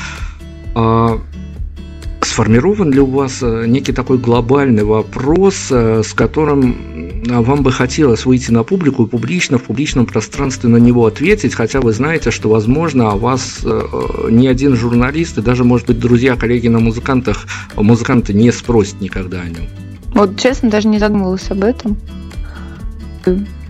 сформирован 2.21 2.91
ли 2.91 2.99
у 2.99 3.05
вас 3.05 3.41
некий 3.41 3.93
такой 3.93 4.17
глобальный 4.17 4.83
вопрос, 4.83 5.71
с 5.71 6.13
которым 6.13 7.12
а 7.12 7.12
вам 7.27 7.63
бы 7.63 7.71
хотелось 7.71 8.25
выйти 8.25 8.51
на 8.51 8.63
публику 8.63 9.05
и 9.05 9.07
публично, 9.07 9.57
в 9.57 9.63
публичном 9.63 10.05
пространстве 10.05 10.69
на 10.69 10.77
него 10.77 11.05
ответить, 11.05 11.53
хотя 11.53 11.81
вы 11.81 11.93
знаете, 11.93 12.31
что, 12.31 12.49
возможно, 12.49 13.11
о 13.11 13.15
вас 13.15 13.59
э, 13.63 13.81
ни 14.29 14.47
один 14.47 14.75
журналист 14.75 15.37
и 15.37 15.41
даже, 15.41 15.63
может 15.63 15.87
быть, 15.87 15.99
друзья, 15.99 16.35
коллеги 16.35 16.67
на 16.67 16.79
музыкантах, 16.79 17.45
музыканты 17.75 18.33
не 18.33 18.51
спросят 18.51 19.01
никогда 19.01 19.41
о 19.41 19.49
нем. 19.49 19.67
Вот, 20.13 20.39
честно, 20.39 20.69
даже 20.69 20.87
не 20.87 20.99
задумывалась 20.99 21.49
об 21.49 21.63
этом. 21.63 21.97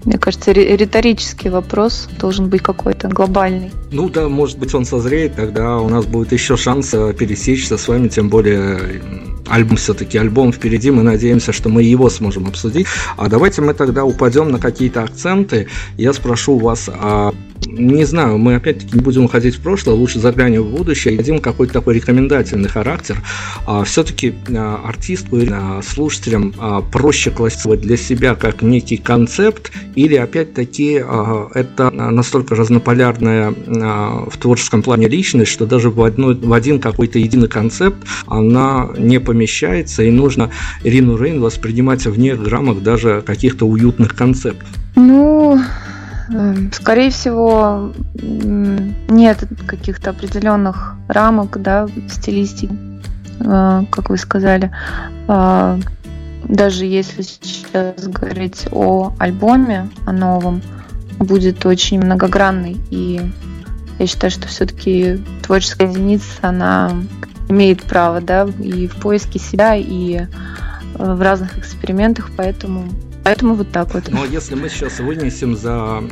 Мне 0.05 0.17
кажется, 0.17 0.51
риторический 0.51 1.49
вопрос 1.49 2.09
должен 2.19 2.49
быть 2.49 2.61
какой-то 2.61 3.07
глобальный. 3.07 3.71
Ну 3.91 4.09
да, 4.09 4.27
может 4.27 4.59
быть, 4.59 4.73
он 4.73 4.85
созреет, 4.85 5.35
тогда 5.35 5.79
у 5.79 5.87
нас 5.87 6.05
будет 6.05 6.33
еще 6.33 6.57
шанс 6.57 6.93
э, 6.93 7.13
пересечься 7.13 7.77
с 7.77 7.87
вами, 7.87 8.09
тем 8.09 8.29
более 8.29 9.01
альбом 9.47 9.77
все-таки 9.77 10.17
альбом 10.17 10.53
впереди, 10.53 10.91
мы 10.91 11.03
надеемся, 11.03 11.51
что 11.51 11.69
мы 11.69 11.83
его 11.83 12.09
сможем 12.09 12.47
обсудить. 12.47 12.87
А 13.17 13.27
давайте 13.27 13.61
мы 13.61 13.73
тогда 13.73 14.05
упадем 14.05 14.51
на 14.51 14.59
какие-то 14.59 15.03
акценты. 15.03 15.67
Я 15.97 16.13
спрошу 16.13 16.57
вас 16.57 16.89
а 16.93 17.33
не 17.67 18.05
знаю, 18.05 18.37
мы 18.37 18.55
опять-таки 18.55 18.95
не 18.95 19.01
будем 19.01 19.25
уходить 19.25 19.55
в 19.55 19.61
прошлое, 19.61 19.95
лучше 19.95 20.19
заглянем 20.19 20.63
в 20.63 20.71
будущее 20.71 21.13
и 21.13 21.17
дадим 21.17 21.39
какой-то 21.39 21.73
такой 21.73 21.95
рекомендательный 21.95 22.69
характер. 22.69 23.17
А, 23.65 23.83
все-таки 23.83 24.33
а, 24.49 24.81
артисту 24.85 25.39
или 25.39 25.51
а, 25.51 25.81
слушателям 25.81 26.53
а, 26.59 26.81
проще 26.81 27.31
классифицировать 27.31 27.81
для 27.81 27.97
себя 27.97 28.35
как 28.35 28.61
некий 28.61 28.97
концепт, 28.97 29.71
или 29.95 30.15
опять-таки 30.15 31.01
а, 31.03 31.49
это 31.53 31.89
настолько 31.89 32.55
разнополярная 32.55 33.53
а, 33.67 34.29
в 34.29 34.37
творческом 34.37 34.83
плане 34.83 35.07
личность, 35.07 35.51
что 35.51 35.65
даже 35.65 35.89
в, 35.89 36.01
одной, 36.03 36.35
в 36.35 36.53
один 36.53 36.79
какой-то 36.79 37.19
единый 37.19 37.47
концепт 37.47 37.97
она 38.27 38.89
не 38.97 39.19
помещается, 39.19 39.32
и 40.03 40.11
нужно 40.11 40.49
Ирину 40.83 41.17
Рейн 41.17 41.41
воспринимать 41.41 42.05
вне 42.05 42.33
рамок 42.35 42.83
даже 42.83 43.21
каких-то 43.21 43.65
уютных 43.65 44.15
концептов. 44.15 44.67
Ну, 44.95 45.59
Эм, 46.29 46.71
скорее 46.71 47.09
всего, 47.09 47.91
нет 48.15 49.43
каких-то 49.67 50.11
определенных 50.11 50.95
рамок, 51.07 51.61
да, 51.61 51.87
стилистики, 52.09 52.69
э, 53.39 53.83
как 53.89 54.09
вы 54.09 54.17
сказали. 54.17 54.71
А, 55.27 55.79
даже 56.45 56.85
если 56.85 57.21
сейчас 57.21 58.07
говорить 58.07 58.67
о 58.71 59.13
альбоме, 59.19 59.89
о 60.05 60.13
новом, 60.13 60.61
будет 61.19 61.65
очень 61.65 61.99
многогранный. 61.99 62.77
И 62.89 63.21
я 63.99 64.07
считаю, 64.07 64.31
что 64.31 64.47
все-таки 64.47 65.19
творческая 65.41 65.89
единица, 65.89 66.25
она 66.41 66.91
имеет 67.49 67.83
право, 67.83 68.21
да, 68.21 68.47
и 68.59 68.87
в 68.87 68.95
поиске 68.97 69.39
себя, 69.39 69.75
и 69.75 70.15
э, 70.15 70.25
в 70.95 71.21
разных 71.21 71.57
экспериментах, 71.57 72.31
поэтому 72.35 72.85
Поэтому 73.23 73.55
вот 73.55 73.71
так 73.71 73.93
вот. 73.93 74.09
Но 74.09 74.17
ну, 74.17 74.23
а 74.23 74.27
если 74.27 74.55
мы 74.55 74.69
сейчас 74.69 74.99
вынесем 74.99 75.55
за 75.55 76.03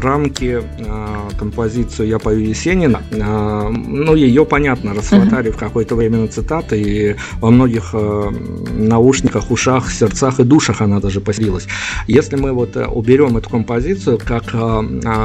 рамки 0.00 0.62
а, 0.86 1.28
композицию 1.38 2.08
«Я 2.08 2.18
пою 2.18 2.40
Есенина», 2.40 3.02
а, 3.12 3.68
ну, 3.68 4.14
ее, 4.14 4.46
понятно, 4.46 4.94
расхватали 4.94 5.50
в 5.50 5.58
какое-то 5.58 5.94
время 5.94 6.18
на 6.18 6.28
цитаты, 6.28 6.80
и 6.80 7.16
во 7.40 7.50
многих 7.50 7.92
наушниках, 7.92 9.50
ушах, 9.50 9.90
сердцах 9.90 10.40
и 10.40 10.44
душах 10.44 10.80
она 10.80 11.00
даже 11.00 11.20
поселилась. 11.20 11.66
Если 12.08 12.36
мы 12.36 12.52
вот 12.52 12.76
э, 12.76 12.86
уберем 12.86 13.36
эту 13.36 13.50
композицию 13.50 14.18
как 14.24 14.44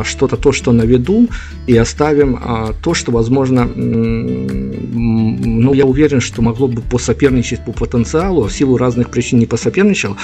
что-то, 0.05 0.37
то, 0.37 0.51
что 0.51 0.73
на 0.73 0.83
виду, 0.83 1.29
и 1.67 1.77
оставим 1.77 2.39
то, 2.83 2.93
что, 2.93 3.11
возможно, 3.11 3.65
ну, 3.65 5.73
я 5.73 5.85
уверен, 5.85 6.19
что 6.19 6.41
могло 6.41 6.67
бы 6.67 6.81
посоперничать 6.81 7.63
по 7.63 7.71
потенциалу, 7.71 8.43
в 8.43 8.51
силу 8.51 8.77
разных 8.77 9.09
причин 9.09 9.39
не 9.39 9.45
посоперничал, 9.45 10.17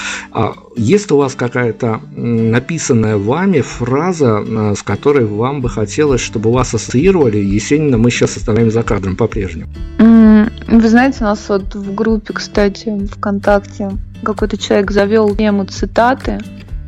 есть 0.98 1.12
у 1.12 1.16
вас 1.16 1.34
какая-то 1.34 2.00
написанная 2.16 3.16
вами 3.16 3.60
фраза, 3.60 4.42
э, 4.44 4.74
с 4.76 4.82
которой 4.82 5.26
вам 5.26 5.60
бы 5.60 5.68
хотелось, 5.68 6.20
чтобы 6.20 6.52
вас 6.52 6.74
ассоциировали? 6.74 7.38
Есенина 7.38 7.98
мы 7.98 8.10
сейчас 8.10 8.36
оставляем 8.36 8.72
за 8.72 8.82
кадром 8.82 9.14
по-прежнему. 9.14 9.70
Вы 9.98 10.88
знаете, 10.88 11.18
у 11.20 11.24
нас 11.24 11.48
вот 11.48 11.74
в 11.74 11.94
группе, 11.94 12.34
кстати, 12.34 13.06
ВКонтакте 13.12 13.90
какой-то 14.24 14.56
человек 14.58 14.90
завел 14.90 15.36
тему 15.36 15.64
цитаты. 15.66 16.40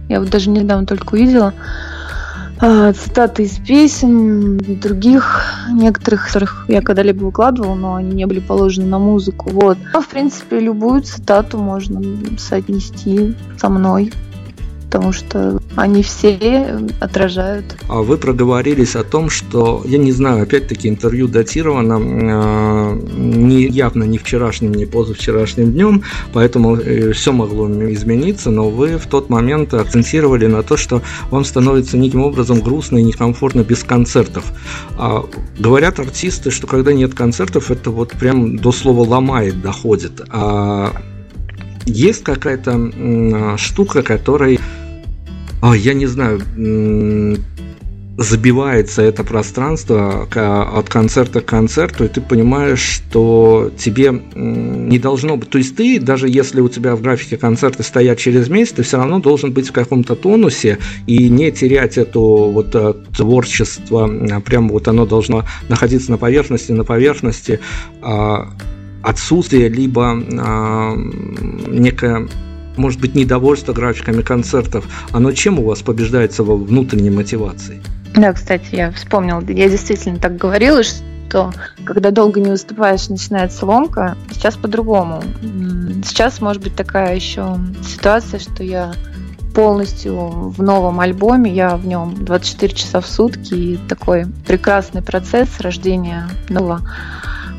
Я 0.09 0.19
вот 0.19 0.29
даже 0.29 0.51
недавно 0.51 0.87
только 0.87 1.15
увидела. 1.15 1.55
А, 2.63 2.93
цитаты 2.93 3.45
из 3.45 3.59
песен, 3.59 4.59
других, 4.59 5.43
некоторых, 5.73 6.27
которых 6.27 6.67
я 6.69 6.83
когда-либо 6.83 7.25
выкладывала, 7.25 7.75
но 7.75 7.95
они 7.95 8.13
не 8.13 8.27
были 8.27 8.41
положены 8.41 8.87
на 8.87 8.99
музыку. 8.99 9.49
Вот. 9.49 9.79
Но, 9.95 10.03
в 10.03 10.09
принципе, 10.09 10.61
любую 10.61 11.01
цитату 11.01 11.57
можно 11.57 12.03
соотнести 12.39 13.35
со 13.59 13.71
мной 13.71 14.13
потому 14.91 15.13
что 15.13 15.63
они 15.77 16.03
все 16.03 16.81
отражают. 16.99 17.77
А 17.89 18.03
вы 18.03 18.17
проговорились 18.17 18.97
о 18.97 19.05
том, 19.05 19.31
что, 19.31 19.83
я 19.85 19.99
не 19.99 20.11
знаю, 20.11 20.43
опять-таки 20.43 20.89
интервью 20.89 21.29
датировано 21.29 22.01
э, 22.01 23.01
не, 23.17 23.69
явно 23.69 24.03
не 24.03 24.19
вчерашним, 24.19 24.75
не 24.75 24.87
позавчерашним 24.87 25.73
днем, 25.73 26.03
поэтому 26.33 26.75
э, 26.75 27.13
все 27.13 27.33
могло 27.33 27.69
измениться, 27.93 28.51
но 28.51 28.69
вы 28.69 28.99
в 28.99 29.07
тот 29.07 29.31
момент 29.31 29.75
акцентировали 29.75 30.47
на 30.47 30.65
то, 30.65 30.77
что 30.77 31.03
вам 31.31 31.45
становится 31.45 31.97
неким 31.97 32.23
образом 32.23 32.61
грустно 32.61 32.99
и 32.99 33.05
некомфортно 33.05 33.61
без 33.61 33.85
концертов. 33.85 34.53
А, 34.99 35.25
говорят 35.57 36.01
артисты, 36.01 36.51
что 36.51 36.67
когда 36.67 36.93
нет 36.93 37.15
концертов, 37.15 37.71
это 37.71 37.93
вот 37.93 38.11
прям 38.11 38.57
до 38.57 38.73
слова 38.73 39.09
ломает, 39.09 39.63
доходит. 39.63 40.21
А 40.31 40.93
есть 41.87 42.25
какая-то 42.25 43.57
штука, 43.57 44.03
которой 44.03 44.61
а, 45.61 45.77
я 45.77 45.95
не 45.95 46.07
знаю, 46.07 46.41
забивается 48.21 49.01
это 49.01 49.25
пространство 49.25 50.29
от 50.79 50.89
концерта 50.91 51.41
к 51.41 51.47
концерту, 51.47 52.05
и 52.05 52.09
ты 52.09 52.21
понимаешь, 52.21 52.81
что 52.81 53.71
тебе 53.79 54.13
не 54.35 54.99
должно 54.99 55.39
быть... 55.39 55.49
То 55.49 55.57
есть 55.57 55.75
ты, 55.75 55.99
даже 55.99 56.29
если 56.29 56.61
у 56.61 56.69
тебя 56.69 56.97
в 56.97 57.01
графике 57.01 57.39
концерты 57.39 57.83
стоят 57.83 58.19
через 58.19 58.51
месяц, 58.51 58.73
ты 58.73 58.83
все 58.83 58.99
равно 58.99 59.21
должен 59.21 59.53
быть 59.53 59.69
в 59.69 59.73
каком-то 59.73 60.17
тонусе 60.17 60.79
и 61.07 61.31
не 61.31 61.51
терять 61.51 61.97
это 61.97 62.19
вот 62.19 62.75
э, 62.75 62.93
творчество, 63.17 64.11
а 64.33 64.41
прям 64.41 64.69
вот 64.69 64.87
оно 64.87 65.07
должно 65.07 65.47
находиться 65.71 66.11
на 66.11 66.19
поверхности, 66.19 66.73
на 66.73 66.85
поверхности 66.85 67.61
а, 68.03 68.51
отсутствие 69.03 69.71
либо 69.71 70.13
некое 71.69 72.29
может 72.77 73.01
быть, 73.01 73.15
недовольство 73.15 73.73
графиками 73.73 74.23
концертов, 74.23 74.87
оно 75.13 75.33
чем 75.33 75.59
у 75.59 75.65
вас 75.65 75.83
побеждается 75.83 76.45
во 76.45 76.57
внутренней 76.57 77.11
мотивации? 77.11 77.83
Да, 78.15 78.33
кстати, 78.33 78.69
я 78.73 78.91
вспомнил, 78.93 79.41
я 79.41 79.69
действительно 79.69 80.19
так 80.19 80.37
говорила, 80.37 80.83
что 80.83 81.53
когда 81.85 82.11
долго 82.11 82.41
не 82.41 82.51
выступаешь, 82.51 83.09
начинается 83.09 83.65
ломка. 83.65 84.17
Сейчас 84.33 84.57
по-другому. 84.57 85.23
Сейчас 86.05 86.41
может 86.41 86.63
быть 86.63 86.75
такая 86.75 87.15
еще 87.15 87.57
ситуация, 87.87 88.41
что 88.41 88.65
я 88.65 88.93
полностью 89.55 90.15
в 90.51 90.63
новом 90.63 91.01
альбоме, 91.01 91.53
я 91.53 91.77
в 91.77 91.87
нем 91.87 92.25
24 92.25 92.73
часа 92.73 93.01
в 93.01 93.07
сутки, 93.07 93.55
и 93.55 93.77
такой 93.89 94.27
прекрасный 94.47 95.03
процесс 95.03 95.61
рождения 95.61 96.29
нового 96.49 96.83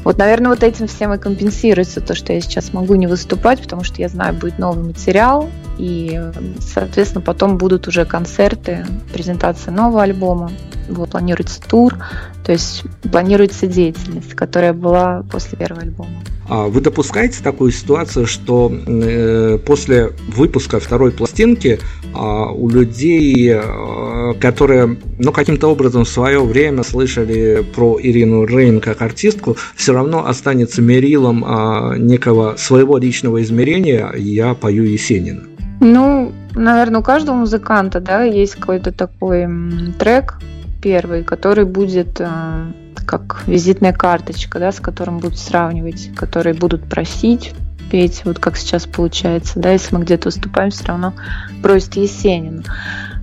вот, 0.03 0.17
наверное, 0.17 0.49
вот 0.49 0.63
этим 0.63 0.87
всем 0.87 1.13
и 1.13 1.17
компенсируется 1.17 2.01
то, 2.01 2.15
что 2.15 2.33
я 2.33 2.41
сейчас 2.41 2.73
могу 2.73 2.95
не 2.95 3.07
выступать, 3.07 3.61
потому 3.61 3.83
что 3.83 4.01
я 4.01 4.09
знаю, 4.09 4.33
будет 4.33 4.57
новый 4.57 4.83
материал, 4.83 5.49
и, 5.77 6.21
соответственно, 6.59 7.21
потом 7.21 7.57
будут 7.57 7.87
уже 7.87 8.05
концерты, 8.05 8.85
презентация 9.13 9.71
нового 9.71 10.03
альбома, 10.03 10.51
вот, 10.89 11.11
планируется 11.11 11.61
тур, 11.61 11.95
то 12.43 12.51
есть 12.51 12.83
планируется 13.11 13.67
деятельность, 13.67 14.33
которая 14.33 14.73
была 14.73 15.23
после 15.31 15.57
первого 15.57 15.81
альбома. 15.81 16.09
А 16.49 16.67
вы 16.67 16.81
допускаете 16.81 17.41
такую 17.41 17.71
ситуацию, 17.71 18.25
что 18.25 18.69
э, 18.71 19.57
после 19.65 20.11
выпуска 20.27 20.79
второй 20.79 21.11
пластинки 21.11 21.79
э, 21.79 22.17
у 22.17 22.67
людей, 22.67 23.53
э, 23.53 24.33
которые 24.39 24.97
ну, 25.17 25.31
каким-то 25.31 25.69
образом 25.69 26.03
в 26.03 26.09
свое 26.09 26.43
время 26.43 26.83
слышали 26.83 27.65
про 27.75 27.97
Ирину 28.01 28.45
Рейн 28.45 28.81
как 28.81 29.01
артистку, 29.01 29.55
все 29.75 29.93
равно 29.93 30.27
останется 30.27 30.81
мерилом 30.81 31.45
некого 31.99 32.55
своего 32.57 32.97
личного 32.97 33.41
измерения 33.41 34.11
«Я 34.13 34.53
пою 34.53 34.83
Есенина»? 34.83 35.43
Ну, 35.79 36.31
наверное, 36.53 36.99
у 36.99 37.03
каждого 37.03 37.35
музыканта 37.35 37.99
да, 37.99 38.23
есть 38.23 38.55
какой-то 38.55 38.91
такой 38.91 39.47
трек, 39.97 40.35
первый, 40.81 41.23
который 41.23 41.65
будет 41.65 42.19
э, 42.19 42.71
как 43.05 43.43
визитная 43.47 43.93
карточка, 43.93 44.59
да, 44.59 44.71
с 44.71 44.79
которым 44.79 45.19
будут 45.19 45.39
сравнивать, 45.39 46.09
которые 46.15 46.53
будут 46.53 46.89
просить 46.89 47.53
петь, 47.91 48.21
вот 48.23 48.39
как 48.39 48.55
сейчас 48.55 48.85
получается, 48.85 49.59
да, 49.59 49.71
если 49.71 49.93
мы 49.95 50.03
где-то 50.03 50.29
выступаем, 50.29 50.71
все 50.71 50.85
равно 50.85 51.13
просит 51.61 51.97
Есенин. 51.97 52.63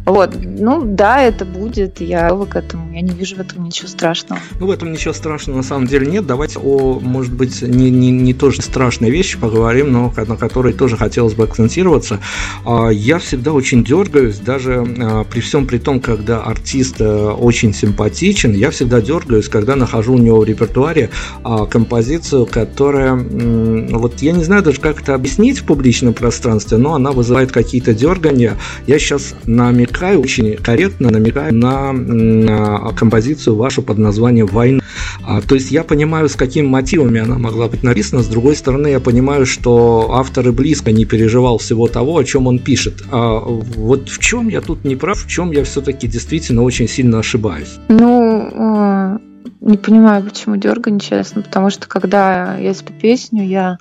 Вот, 0.09 0.35
ну 0.43 0.83
да, 0.85 1.23
это 1.23 1.45
будет, 1.45 2.01
я 2.01 2.29
готова 2.39 2.47
к 2.47 2.57
этому, 2.57 2.93
я 2.95 3.01
не 3.01 3.13
вижу 3.13 3.37
в 3.37 3.41
этом 3.41 3.65
ничего 3.65 3.89
страшного. 3.89 4.41
Ну, 4.59 4.67
в 4.67 4.71
этом 4.71 4.93
ничего 4.93 5.15
страшного 5.15 5.59
на 5.59 5.63
самом 5.63 5.87
деле 5.87 6.07
нет. 6.07 6.27
Давайте 6.27 6.59
о, 6.59 6.99
может 7.01 7.33
быть, 7.33 7.63
не, 7.63 7.91
не, 7.91 8.11
не 8.11 8.35
тоже 8.35 8.63
страшной 8.63 9.11
вещи 9.11 9.39
поговорим, 9.39 9.93
но 9.93 10.13
на 10.17 10.37
которой 10.37 10.73
тоже 10.73 10.97
хотелось 10.97 11.35
бы 11.35 11.45
акцентироваться. 11.45 12.21
А, 12.65 12.89
я 12.89 13.19
всегда 13.19 13.53
очень 13.53 13.85
дергаюсь, 13.85 14.39
даже 14.39 14.85
а, 15.01 15.25
при 15.25 15.41
всем 15.41 15.67
при 15.67 15.79
том, 15.79 16.01
когда 16.01 16.43
артист 16.43 17.01
э, 17.01 17.29
очень 17.31 17.75
симпатичен, 17.75 18.53
я 18.53 18.71
всегда 18.71 19.01
дергаюсь, 19.01 19.49
когда 19.49 19.77
нахожу 19.77 20.15
у 20.15 20.19
него 20.19 20.41
в 20.41 20.45
репертуаре 20.45 21.11
а, 21.45 21.67
композицию, 21.67 22.47
которая, 22.47 23.15
вот 23.15 24.21
я 24.23 24.33
не 24.33 24.45
знаю 24.45 24.63
даже, 24.63 24.81
как 24.81 25.03
это 25.03 25.15
объяснить 25.15 25.59
в 25.59 25.65
публичном 25.65 26.15
пространстве, 26.15 26.79
но 26.79 26.95
она 26.95 27.13
вызывает 27.13 27.53
какие-то 27.53 27.95
дергания. 27.95 28.57
Я 28.87 28.99
сейчас 28.99 29.35
намекаю 29.45 29.98
намекаю, 29.99 30.21
очень 30.21 30.57
корректно 30.57 31.11
намекаю 31.11 31.55
на, 31.55 31.93
на 31.93 32.93
композицию 32.97 33.57
вашу 33.57 33.83
под 33.83 33.99
названием 33.99 34.47
«Война». 34.47 34.81
А, 35.25 35.41
то 35.41 35.55
есть 35.55 35.71
я 35.71 35.85
понимаю, 35.85 36.29
с 36.29 36.37
какими 36.37 36.67
мотивами 36.67 37.21
она 37.21 37.39
могла 37.39 37.69
быть 37.69 37.83
написана, 37.83 38.23
с 38.23 38.29
другой 38.29 38.57
стороны, 38.57 38.89
я 38.89 39.01
понимаю, 39.01 39.47
что 39.47 40.11
автор 40.13 40.49
и 40.49 40.51
близко 40.53 40.93
не 40.93 41.05
переживал 41.05 41.59
всего 41.59 41.89
того, 41.89 42.19
о 42.19 42.25
чем 42.25 42.47
он 42.47 42.59
пишет. 42.59 43.05
А 43.11 43.39
вот 43.41 44.09
в 44.09 44.19
чем 44.19 44.49
я 44.49 44.61
тут 44.61 44.85
не 44.85 44.97
прав, 44.97 45.25
в 45.25 45.29
чем 45.29 45.53
я 45.53 45.65
все-таки 45.65 46.07
действительно 46.07 46.63
очень 46.63 46.89
сильно 46.89 47.19
ошибаюсь? 47.19 47.79
Ну, 47.89 48.51
а, 48.55 49.19
не 49.61 49.77
понимаю, 49.77 50.25
почему 50.25 50.57
дергань, 50.57 51.01
честно, 51.01 51.43
потому 51.43 51.71
что 51.71 51.89
когда 51.89 52.57
я 52.59 52.75
спю 52.75 52.93
песню, 53.01 53.45
я 53.45 53.79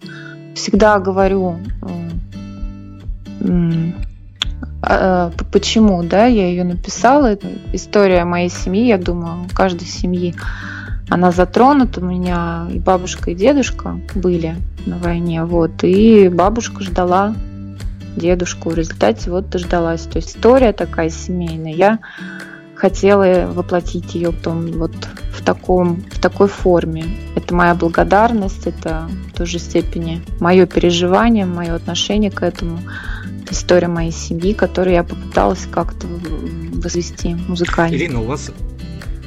всегда 0.55 0.99
говорю 0.99 1.59
почему, 4.81 6.03
да, 6.03 6.25
я 6.25 6.47
ее 6.47 6.63
написала. 6.63 7.27
Это 7.27 7.47
история 7.73 8.25
моей 8.25 8.49
семьи, 8.49 8.85
я 8.85 8.97
думаю, 8.97 9.47
каждой 9.53 9.87
семьи 9.87 10.35
она 11.09 11.31
затронута. 11.31 12.01
У 12.01 12.05
меня 12.05 12.67
и 12.71 12.79
бабушка, 12.79 13.31
и 13.31 13.35
дедушка 13.35 13.99
были 14.13 14.55
на 14.85 14.97
войне, 14.97 15.43
вот, 15.43 15.83
и 15.83 16.29
бабушка 16.29 16.83
ждала 16.83 17.33
дедушку. 18.15 18.69
В 18.69 18.75
результате 18.75 19.31
вот 19.31 19.49
дождалась. 19.49 20.01
То 20.01 20.17
есть 20.17 20.35
история 20.35 20.73
такая 20.73 21.09
семейная. 21.09 21.73
Я 21.73 21.99
хотела 22.75 23.47
воплотить 23.51 24.13
ее 24.15 24.31
потом 24.31 24.71
вот 24.73 24.93
в, 25.31 25.43
таком, 25.43 26.03
в 26.11 26.19
такой 26.19 26.47
форме. 26.47 27.05
Это 27.35 27.55
моя 27.55 27.73
благодарность, 27.73 28.67
это 28.67 29.09
в 29.29 29.37
той 29.37 29.45
же 29.45 29.59
степени 29.59 30.21
мое 30.39 30.65
переживание, 30.65 31.45
мое 31.45 31.73
отношение 31.73 32.31
к 32.31 32.43
этому. 32.43 32.79
История 33.51 33.87
моей 33.87 34.11
семьи, 34.11 34.53
которую 34.53 34.93
я 34.95 35.03
попыталась 35.03 35.67
как-то 35.71 36.07
возвести 36.07 37.35
музыкально. 37.47 37.95
Ирина, 37.95 38.21
у 38.21 38.25
вас 38.25 38.51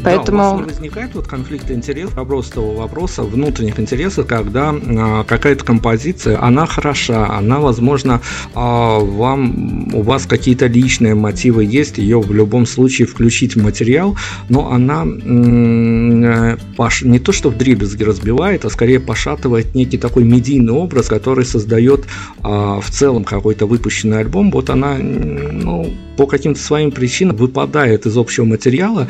Поэтому... 0.05 0.39
Да, 0.39 0.51
у 0.51 0.53
вас 0.53 0.61
не 0.61 0.73
возникает 0.73 1.15
вот 1.15 1.27
конфликт 1.27 1.71
интересов, 1.71 2.15
вопрос 2.15 2.49
того 2.49 2.73
вопроса 2.73 3.23
внутренних 3.23 3.79
интересов, 3.79 4.27
когда 4.27 4.75
а, 4.75 5.25
какая-то 5.25 5.65
композиция, 5.65 6.43
она 6.43 6.67
хороша, 6.67 7.27
она, 7.37 7.61
возможно, 7.61 8.21
а, 8.55 8.99
вам, 8.99 9.95
у 9.95 10.03
вас 10.03 10.27
какие-то 10.27 10.67
личные 10.67 11.15
мотивы 11.15 11.65
есть, 11.65 11.99
ее 11.99 12.21
в 12.21 12.33
любом 12.33 12.67
случае 12.67 13.07
включить 13.07 13.57
в 13.57 13.63
материал, 13.63 14.17
но 14.49 14.71
она 14.73 15.05
э, 15.05 16.57
пош... 16.77 17.03
не 17.03 17.19
то 17.19 17.33
что 17.33 17.51
в 17.51 17.59
дребезги 17.59 18.03
разбивает, 18.03 18.65
а 18.65 18.71
скорее 18.71 19.01
пошатывает 19.01 19.75
некий 19.75 19.99
такой 19.99 20.25
медийный 20.25 20.73
образ, 20.73 21.09
который 21.09 21.45
создает 21.45 22.05
а, 22.43 22.81
в 22.81 22.91
целом 22.91 23.25
какой-то 23.25 23.67
выпущенный 23.67 24.21
альбом. 24.21 24.51
Вот 24.51 24.71
она, 24.71 24.97
ну, 24.99 25.93
по 26.17 26.27
каким-то 26.27 26.61
своим 26.61 26.91
причинам 26.91 27.37
выпадает 27.37 28.07
из 28.07 28.17
общего 28.17 28.45
материала, 28.45 29.09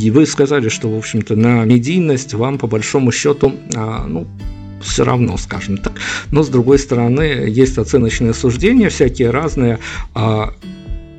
и 0.00 0.10
вы 0.10 0.26
сказали, 0.26 0.68
что, 0.68 0.90
в 0.90 0.98
общем-то, 0.98 1.36
на 1.36 1.64
медийность 1.64 2.34
вам, 2.34 2.58
по 2.58 2.66
большому 2.66 3.12
счету, 3.12 3.54
а, 3.74 4.06
ну, 4.06 4.26
все 4.82 5.04
равно, 5.04 5.36
скажем 5.36 5.76
так. 5.76 5.92
Но, 6.30 6.42
с 6.42 6.48
другой 6.48 6.78
стороны, 6.78 7.22
есть 7.22 7.78
оценочные 7.78 8.34
суждения 8.34 8.88
всякие 8.88 9.30
разные. 9.30 9.78
А 10.14 10.54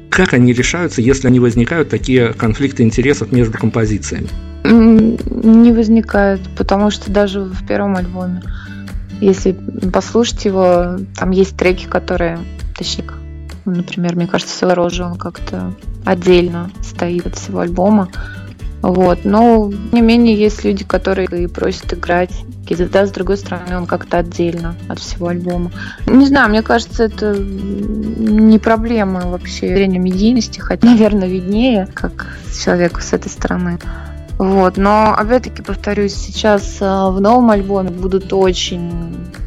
как 0.09 0.33
они 0.33 0.51
решаются, 0.53 1.01
если 1.01 1.27
они 1.27 1.39
возникают, 1.39 1.89
такие 1.89 2.33
конфликты 2.33 2.83
интересов 2.83 3.31
между 3.31 3.57
композициями? 3.57 4.27
Не 4.63 5.71
возникают, 5.71 6.41
потому 6.57 6.91
что 6.91 7.11
даже 7.11 7.41
в 7.41 7.65
первом 7.65 7.95
альбоме, 7.95 8.43
если 9.21 9.55
послушать 9.93 10.45
его, 10.45 10.97
там 11.15 11.31
есть 11.31 11.55
треки, 11.55 11.85
которые, 11.85 12.39
точнее, 12.77 13.05
например, 13.65 14.15
мне 14.15 14.27
кажется, 14.27 14.57
«Сила 14.57 14.75
рожи», 14.75 15.03
он 15.03 15.17
как-то 15.17 15.73
отдельно 16.05 16.71
стоит 16.81 17.27
от 17.27 17.35
всего 17.37 17.59
альбома. 17.59 18.09
Вот. 18.81 19.25
Но, 19.25 19.71
тем 19.71 19.91
не 19.91 20.01
менее, 20.01 20.35
есть 20.35 20.63
люди, 20.63 20.83
которые 20.83 21.27
и 21.27 21.47
просят 21.47 21.93
играть 21.93 22.31
какие-то, 22.61 23.05
с 23.05 23.11
другой 23.11 23.37
стороны, 23.37 23.77
он 23.77 23.85
как-то 23.85 24.17
отдельно 24.17 24.75
от 24.87 24.99
всего 24.99 25.27
альбома. 25.27 25.71
Не 26.07 26.25
знаю, 26.27 26.49
мне 26.49 26.61
кажется, 26.61 27.03
это 27.03 27.35
не 27.37 28.59
проблема 28.59 29.21
вообще 29.27 29.67
зрения 29.67 29.99
медийности, 29.99 30.59
хотя, 30.59 30.87
наверное, 30.91 31.27
виднее, 31.27 31.87
как 31.93 32.37
человеку 32.63 33.01
с 33.01 33.13
этой 33.13 33.29
стороны. 33.29 33.79
Вот, 34.37 34.77
но 34.77 35.13
опять-таки 35.13 35.61
повторюсь, 35.61 36.15
сейчас 36.15 36.77
э, 36.81 36.85
в 36.85 37.21
новом 37.21 37.51
альбоме 37.51 37.91
будут 37.91 38.33
очень 38.33 38.91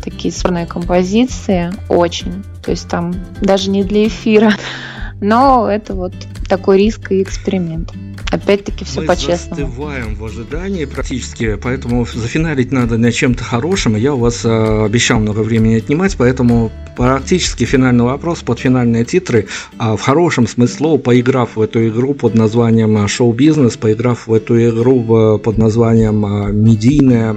такие 0.01 0.33
сложные 0.33 0.67
композиции, 0.67 1.73
очень. 1.89 2.45
То 2.63 2.71
есть 2.71 2.89
там 2.89 3.13
даже 3.41 3.71
не 3.71 3.83
для 3.83 4.07
эфира, 4.07 4.53
но 5.21 5.69
это 5.69 5.95
вот 5.95 6.15
такой 6.49 6.79
риск 6.79 7.11
и 7.11 7.23
эксперимент. 7.23 7.93
Опять-таки 8.35 8.85
все 8.85 9.03
по-честному. 9.03 9.61
Мы 9.61 9.67
застываем 9.69 10.15
в 10.17 10.25
ожидании 10.25 10.87
практически, 10.87 11.55
поэтому 11.55 12.05
зафиналить 12.05 12.73
надо 12.73 12.99
на 12.99 13.13
чем-то 13.13 13.45
хорошим. 13.45 13.95
Я 13.95 14.15
у 14.15 14.19
вас 14.19 14.45
э, 14.45 14.85
обещал 14.85 15.21
много 15.21 15.41
времени 15.41 15.77
отнимать, 15.77 16.17
поэтому 16.17 16.73
практически 16.97 17.65
финальный 17.65 18.05
вопрос 18.05 18.41
под 18.41 18.59
финальные 18.59 19.05
титры. 19.05 19.47
А 19.79 19.97
в 19.97 20.01
хорошем 20.01 20.49
смысле 20.49 20.77
слова, 20.77 20.99
поиграв 20.99 21.55
в 21.55 21.61
эту 21.61 21.87
игру 21.87 22.15
под 22.15 22.35
названием 22.35 23.05
э, 23.05 23.07
шоу-бизнес, 23.07 23.77
поиграв 23.77 24.27
в 24.27 24.35
эту 24.35 24.61
игру 24.69 25.39
под 25.39 25.57
названием 25.57 26.27
э, 26.27 26.53
медийное 26.53 27.35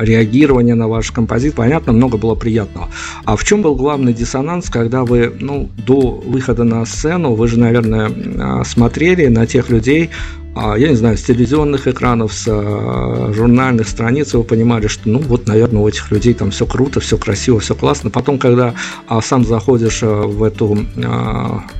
реагирование 0.00 0.74
на 0.74 0.88
ваш 0.88 1.10
композит, 1.10 1.54
понятно, 1.54 1.92
много 1.92 2.16
было 2.16 2.34
приятного. 2.34 2.88
А 3.26 3.36
в 3.36 3.44
чем 3.44 3.60
был 3.60 3.74
главный 3.74 4.14
диссонанс, 4.14 4.70
когда 4.70 5.04
вы 5.04 5.34
ну, 5.38 5.68
до 5.86 6.12
выхода 6.24 6.64
на 6.64 6.86
сцену, 6.86 7.34
вы 7.34 7.46
же, 7.48 7.58
наверное, 7.58 8.64
смотрели 8.64 9.26
на 9.26 9.46
тех 9.46 9.68
людей, 9.68 9.97
людей, 9.98 10.10
а, 10.54 10.76
я 10.76 10.88
не 10.88 10.96
знаю, 10.96 11.16
с 11.16 11.22
телевизионных 11.22 11.86
экранов, 11.86 12.32
с 12.32 12.46
а, 12.48 13.32
журнальных 13.32 13.88
страниц, 13.88 14.34
вы 14.34 14.42
понимали, 14.42 14.88
что, 14.88 15.08
ну, 15.08 15.20
вот, 15.20 15.46
наверное, 15.46 15.82
у 15.82 15.88
этих 15.88 16.10
людей 16.10 16.34
там 16.34 16.50
все 16.50 16.66
круто, 16.66 17.00
все 17.00 17.16
красиво, 17.16 17.60
все 17.60 17.74
классно. 17.74 18.10
Потом, 18.10 18.38
когда 18.38 18.74
а, 19.06 19.20
сам 19.20 19.44
заходишь 19.44 20.02
в 20.02 20.42
эту 20.42 20.78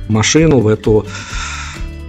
машину, 0.07 0.59
в 0.59 0.67
эту 0.67 1.05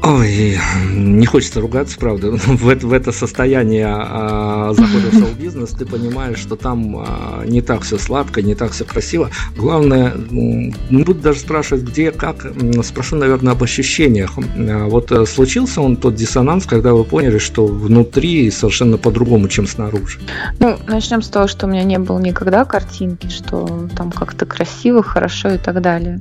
Ой, 0.03 0.59
не 0.91 1.27
хочется 1.27 1.61
ругаться, 1.61 1.99
правда. 1.99 2.31
В 2.37 2.69
это, 2.69 2.87
в 2.87 2.93
это 2.93 3.13
состояние 3.13 3.87
а, 3.87 4.73
захода 4.73 5.11
в 5.11 5.19
шоу-бизнес, 5.19 5.71
ты 5.71 5.85
понимаешь, 5.85 6.39
что 6.39 6.57
там 6.57 6.97
а, 6.97 7.45
не 7.45 7.61
так 7.61 7.83
все 7.83 7.99
сладко, 7.99 8.41
не 8.41 8.55
так 8.55 8.73
все 8.73 8.85
красиво. 8.85 9.31
Главное, 9.57 10.15
не 10.31 11.03
буду 11.03 11.21
даже 11.21 11.41
спрашивать, 11.41 11.85
где, 11.85 12.13
как, 12.13 12.47
спрошу, 12.83 13.17
наверное, 13.17 13.53
об 13.53 13.63
ощущениях. 13.63 14.33
А, 14.39 14.87
вот 14.89 15.13
э, 15.13 15.27
случился 15.27 15.83
он 15.83 15.97
тот 15.97 16.15
диссонанс, 16.15 16.65
когда 16.65 16.95
вы 16.95 17.05
поняли, 17.05 17.39
что 17.39 17.67
внутри 17.67 18.51
совершенно 18.51 18.97
по-другому, 18.97 19.49
чем 19.49 19.67
снаружи? 19.67 20.19
Ну, 20.61 20.79
начнем 20.87 21.21
с 21.21 21.29
того, 21.29 21.47
что 21.47 21.67
у 21.67 21.71
меня 21.71 21.85
не 21.85 21.99
было 21.99 22.19
никогда 22.19 22.65
картинки, 22.65 23.29
что 23.29 23.89
там 23.97 24.13
как-то 24.13 24.47
красиво, 24.47 25.03
хорошо 25.03 25.51
и 25.51 25.59
так 25.59 25.83
далее. 25.83 26.21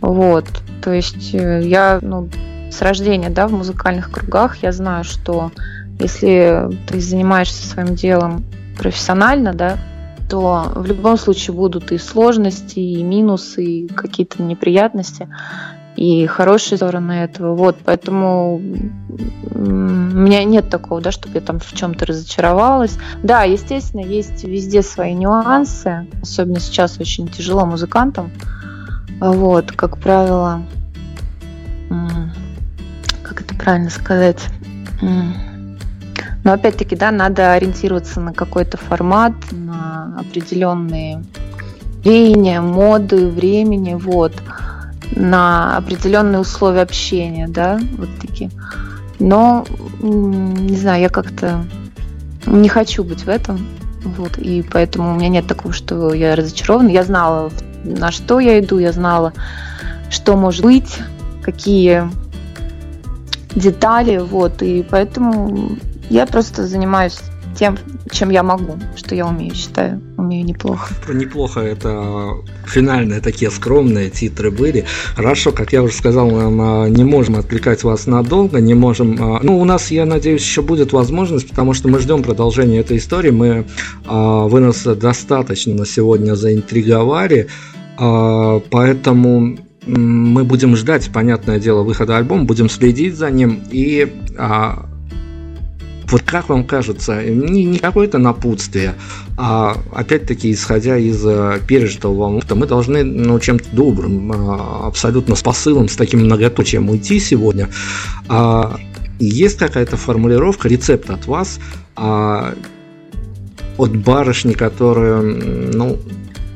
Вот, 0.00 0.46
то 0.82 0.92
есть 0.92 1.34
э, 1.34 1.62
я, 1.64 1.98
ну, 2.00 2.28
с 2.72 2.80
рождения, 2.82 3.30
да, 3.30 3.46
в 3.46 3.52
музыкальных 3.52 4.10
кругах 4.10 4.62
я 4.62 4.72
знаю, 4.72 5.04
что 5.04 5.52
если 6.00 6.68
ты 6.88 7.00
занимаешься 7.00 7.66
своим 7.66 7.94
делом 7.94 8.44
профессионально, 8.78 9.52
да, 9.52 9.76
то 10.28 10.72
в 10.74 10.86
любом 10.86 11.18
случае 11.18 11.54
будут 11.54 11.92
и 11.92 11.98
сложности, 11.98 12.78
и 12.78 13.02
минусы, 13.02 13.64
и 13.64 13.86
какие-то 13.88 14.42
неприятности, 14.42 15.28
и 15.94 16.26
хорошие 16.26 16.78
стороны 16.78 17.12
этого. 17.12 17.54
Вот, 17.54 17.76
поэтому 17.84 18.56
у 18.56 19.58
меня 19.58 20.42
нет 20.44 20.70
такого, 20.70 21.02
да, 21.02 21.10
чтобы 21.12 21.34
я 21.34 21.40
там 21.42 21.60
в 21.60 21.72
чем-то 21.74 22.06
разочаровалась. 22.06 22.96
Да, 23.22 23.42
естественно, 23.42 24.00
есть 24.00 24.44
везде 24.44 24.82
свои 24.82 25.12
нюансы, 25.12 26.06
особенно 26.22 26.60
сейчас 26.60 26.98
очень 26.98 27.28
тяжело 27.28 27.66
музыкантам. 27.66 28.30
Вот, 29.20 29.72
как 29.72 29.98
правило, 29.98 30.62
правильно 33.62 33.90
сказать? 33.90 34.48
Но 36.44 36.52
опять-таки, 36.52 36.96
да, 36.96 37.12
надо 37.12 37.52
ориентироваться 37.52 38.20
на 38.20 38.32
какой-то 38.32 38.76
формат, 38.76 39.32
на 39.52 40.18
определенные 40.18 41.22
веяния, 42.04 42.60
моды, 42.60 43.28
времени, 43.28 43.94
вот, 43.94 44.32
на 45.14 45.76
определенные 45.76 46.40
условия 46.40 46.82
общения, 46.82 47.46
да, 47.46 47.78
вот 47.96 48.08
такие. 48.20 48.50
Но, 49.20 49.64
не 50.00 50.76
знаю, 50.76 51.02
я 51.02 51.08
как-то 51.08 51.64
не 52.46 52.68
хочу 52.68 53.04
быть 53.04 53.22
в 53.24 53.28
этом, 53.28 53.64
вот, 54.04 54.36
и 54.38 54.62
поэтому 54.68 55.12
у 55.12 55.14
меня 55.14 55.28
нет 55.28 55.46
такого, 55.46 55.72
что 55.72 56.12
я 56.12 56.34
разочарована. 56.34 56.88
Я 56.88 57.04
знала, 57.04 57.52
на 57.84 58.10
что 58.10 58.40
я 58.40 58.58
иду, 58.58 58.78
я 58.78 58.90
знала, 58.90 59.32
что 60.10 60.36
может 60.36 60.64
быть, 60.64 60.98
какие 61.44 62.10
детали, 63.54 64.18
вот, 64.18 64.62
и 64.62 64.84
поэтому 64.88 65.76
я 66.10 66.26
просто 66.26 66.66
занимаюсь 66.66 67.20
тем, 67.54 67.78
чем 68.10 68.30
я 68.30 68.42
могу, 68.42 68.78
что 68.96 69.14
я 69.14 69.26
умею, 69.26 69.54
считаю, 69.54 70.00
умею 70.16 70.44
неплохо. 70.44 70.92
Неплохо 71.12 71.60
это 71.60 72.34
финальные 72.66 73.20
такие 73.20 73.50
скромные 73.50 74.10
титры 74.10 74.50
были. 74.50 74.84
Хорошо, 75.14 75.52
как 75.52 75.72
я 75.72 75.82
уже 75.82 75.94
сказал, 75.94 76.30
мы 76.30 76.88
не 76.90 77.04
можем 77.04 77.36
отвлекать 77.36 77.84
вас 77.84 78.06
надолго, 78.06 78.60
не 78.60 78.74
можем... 78.74 79.16
А, 79.20 79.40
ну, 79.42 79.60
у 79.60 79.64
нас, 79.64 79.90
я 79.90 80.06
надеюсь, 80.06 80.42
еще 80.42 80.62
будет 80.62 80.92
возможность, 80.92 81.48
потому 81.48 81.74
что 81.74 81.88
мы 81.88 81.98
ждем 81.98 82.22
продолжения 82.22 82.78
этой 82.78 82.96
истории. 82.96 83.30
Мы, 83.30 83.66
а, 84.06 84.46
вы 84.46 84.60
нас 84.60 84.82
достаточно 84.84 85.74
на 85.74 85.86
сегодня 85.86 86.34
заинтриговали, 86.34 87.48
а, 87.98 88.60
поэтому 88.70 89.58
мы 89.86 90.44
будем 90.44 90.76
ждать, 90.76 91.10
понятное 91.12 91.58
дело, 91.58 91.82
выхода 91.82 92.16
альбома, 92.16 92.44
будем 92.44 92.68
следить 92.68 93.16
за 93.16 93.30
ним. 93.30 93.62
И 93.70 94.12
а, 94.38 94.86
вот 96.12 96.22
как 96.22 96.48
вам 96.50 96.64
кажется, 96.64 97.24
не, 97.24 97.64
не 97.64 97.78
какое-то 97.78 98.18
напутствие, 98.18 98.94
а 99.36 99.76
опять-таки, 99.92 100.52
исходя 100.52 100.96
из 100.98 101.24
а, 101.24 101.58
пережитого 101.66 102.14
вам 102.14 102.36
опыта, 102.36 102.54
мы 102.54 102.66
должны 102.66 103.02
ну, 103.02 103.40
чем-то 103.40 103.74
добрым, 103.74 104.30
а, 104.32 104.86
абсолютно 104.86 105.34
с 105.34 105.42
посылом, 105.42 105.88
с 105.88 105.96
таким 105.96 106.20
многоточием 106.20 106.90
уйти 106.90 107.18
сегодня. 107.18 107.68
А, 108.28 108.78
есть 109.18 109.58
какая-то 109.58 109.96
формулировка, 109.96 110.68
рецепт 110.68 111.08
от 111.10 111.26
вас, 111.26 111.58
а, 111.96 112.54
от 113.78 113.96
барышни, 113.96 114.52
которая, 114.52 115.22
ну, 115.22 115.98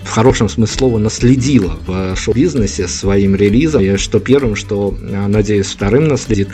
в 0.06 0.10
хорошем 0.10 0.48
смысле 0.48 0.78
слова 0.78 0.98
наследила 0.98 1.76
в 1.86 2.16
шоу-бизнесе 2.16 2.88
своим 2.88 3.34
релизом, 3.34 3.82
и 3.82 3.96
что 3.96 4.20
первым, 4.20 4.54
что, 4.54 4.96
а, 5.02 5.26
надеюсь, 5.28 5.66
вторым 5.66 6.08
наследит. 6.08 6.48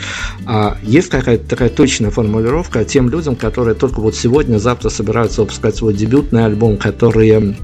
А 0.45 0.77
есть 0.81 1.09
какая-то 1.09 1.47
такая 1.47 1.69
точная 1.69 2.09
формулировка 2.09 2.83
тем 2.83 3.09
людям, 3.09 3.35
которые 3.35 3.75
только 3.75 4.01
вот 4.01 4.15
сегодня, 4.15 4.57
завтра 4.57 4.89
собираются 4.89 5.41
выпускать 5.41 5.75
свой 5.75 5.93
дебютный 5.93 6.45
альбом, 6.45 6.77
которые 6.77 7.55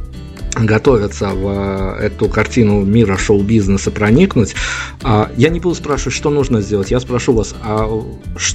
готовятся 0.56 1.30
в 1.30 1.98
эту 2.00 2.28
картину 2.28 2.84
мира 2.84 3.18
шоу-бизнеса 3.18 3.92
проникнуть, 3.92 4.56
а, 5.02 5.32
я 5.38 5.50
не 5.50 5.60
буду 5.60 5.76
спрашивать, 5.76 6.14
что 6.14 6.30
нужно 6.30 6.62
сделать. 6.62 6.92
Я 6.92 7.00
спрошу 7.00 7.34
вас, 7.34 7.56
а 7.64 7.88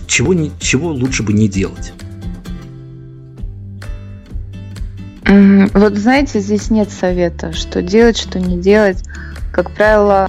чего, 0.06 0.34
чего 0.60 0.90
лучше 0.90 1.22
бы 1.22 1.32
не 1.32 1.48
делать? 1.48 1.92
Вот 5.26 5.94
знаете, 5.96 6.40
здесь 6.40 6.70
нет 6.70 6.90
совета, 6.90 7.52
что 7.52 7.82
делать, 7.82 8.18
что 8.18 8.38
не 8.38 8.60
делать. 8.60 9.02
Как 9.52 9.70
правило, 9.70 10.28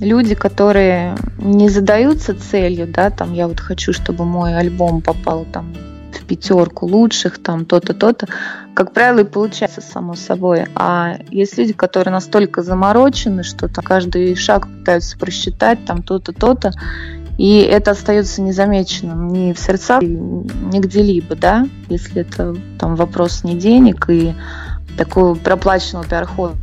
люди, 0.00 0.34
которые 0.34 1.16
не 1.38 1.68
задаются 1.68 2.34
целью, 2.34 2.86
да, 2.86 3.10
там 3.10 3.32
я 3.32 3.48
вот 3.48 3.60
хочу, 3.60 3.92
чтобы 3.92 4.24
мой 4.24 4.56
альбом 4.56 5.00
попал 5.00 5.46
там 5.50 5.74
в 6.12 6.24
пятерку 6.24 6.86
лучших, 6.86 7.38
там 7.38 7.64
то-то, 7.64 7.94
то-то, 7.94 8.26
как 8.74 8.92
правило, 8.92 9.20
и 9.20 9.24
получается 9.24 9.80
само 9.80 10.14
собой. 10.14 10.66
А 10.74 11.18
есть 11.30 11.56
люди, 11.56 11.72
которые 11.72 12.12
настолько 12.12 12.62
заморочены, 12.62 13.42
что 13.42 13.68
каждый 13.68 14.34
шаг 14.34 14.66
пытаются 14.66 15.18
просчитать, 15.18 15.84
там 15.84 16.02
то-то, 16.02 16.32
то-то, 16.32 16.72
и 17.38 17.60
это 17.60 17.92
остается 17.92 18.42
незамеченным 18.42 19.28
ни 19.28 19.52
в 19.52 19.58
сердцах, 19.58 20.02
ни 20.02 20.80
где-либо, 20.80 21.36
да, 21.36 21.66
если 21.88 22.22
это 22.22 22.56
там 22.78 22.96
вопрос 22.96 23.44
не 23.44 23.54
денег 23.54 24.10
и 24.10 24.34
такого 24.98 25.34
проплаченного 25.34 26.04
пиар-хода 26.04 26.56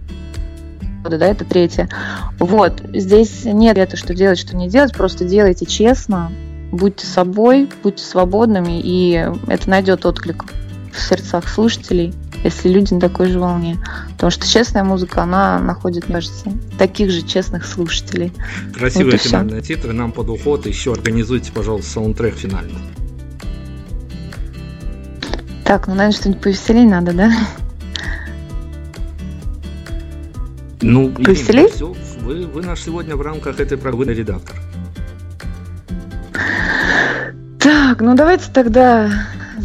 да, 1.09 1.28
это 1.28 1.45
третье. 1.45 1.88
Вот, 2.39 2.82
здесь 2.93 3.45
нет 3.45 3.78
это, 3.78 3.95
что 3.95 4.13
делать, 4.13 4.39
что 4.39 4.55
не 4.55 4.67
делать, 4.67 4.93
просто 4.93 5.23
делайте 5.23 5.65
честно, 5.65 6.32
будьте 6.71 7.05
собой, 7.05 7.69
будьте 7.84 8.03
свободными, 8.03 8.82
и 8.84 9.32
это 9.47 9.69
найдет 9.69 10.05
отклик 10.05 10.45
в 10.95 11.01
сердцах 11.01 11.47
слушателей, 11.47 12.13
если 12.43 12.69
люди 12.69 12.93
на 12.93 12.99
такой 12.99 13.29
же 13.29 13.39
волне. 13.39 13.77
Потому 14.13 14.31
что 14.31 14.47
честная 14.47 14.83
музыка, 14.83 15.23
она 15.23 15.59
находит, 15.59 16.05
мне 16.05 16.15
кажется, 16.15 16.51
таких 16.77 17.11
же 17.11 17.21
честных 17.21 17.65
слушателей. 17.65 18.31
Красивые 18.73 19.13
вот 19.13 19.21
финальные 19.21 19.61
титры 19.61 19.93
нам 19.93 20.11
под 20.11 20.29
уход. 20.29 20.65
Еще 20.65 20.93
организуйте, 20.93 21.51
пожалуйста, 21.51 21.91
саундтрек 21.91 22.35
финальный. 22.35 22.79
Так, 25.63 25.87
ну, 25.87 25.95
наверное, 25.95 26.17
что-нибудь 26.17 26.41
повеселее 26.41 26.85
надо, 26.85 27.13
да? 27.13 27.31
Ну, 30.81 31.09
повеселее? 31.09 31.69
Все, 31.69 31.95
вы, 32.21 32.45
вы 32.45 32.61
наш 32.61 32.81
сегодня 32.81 33.15
в 33.15 33.21
рамках 33.21 33.59
этой 33.59 33.77
программы 33.77 34.13
редактор. 34.13 34.55
Так, 37.59 37.99
ну 38.01 38.15
давайте 38.15 38.51
тогда 38.53 39.09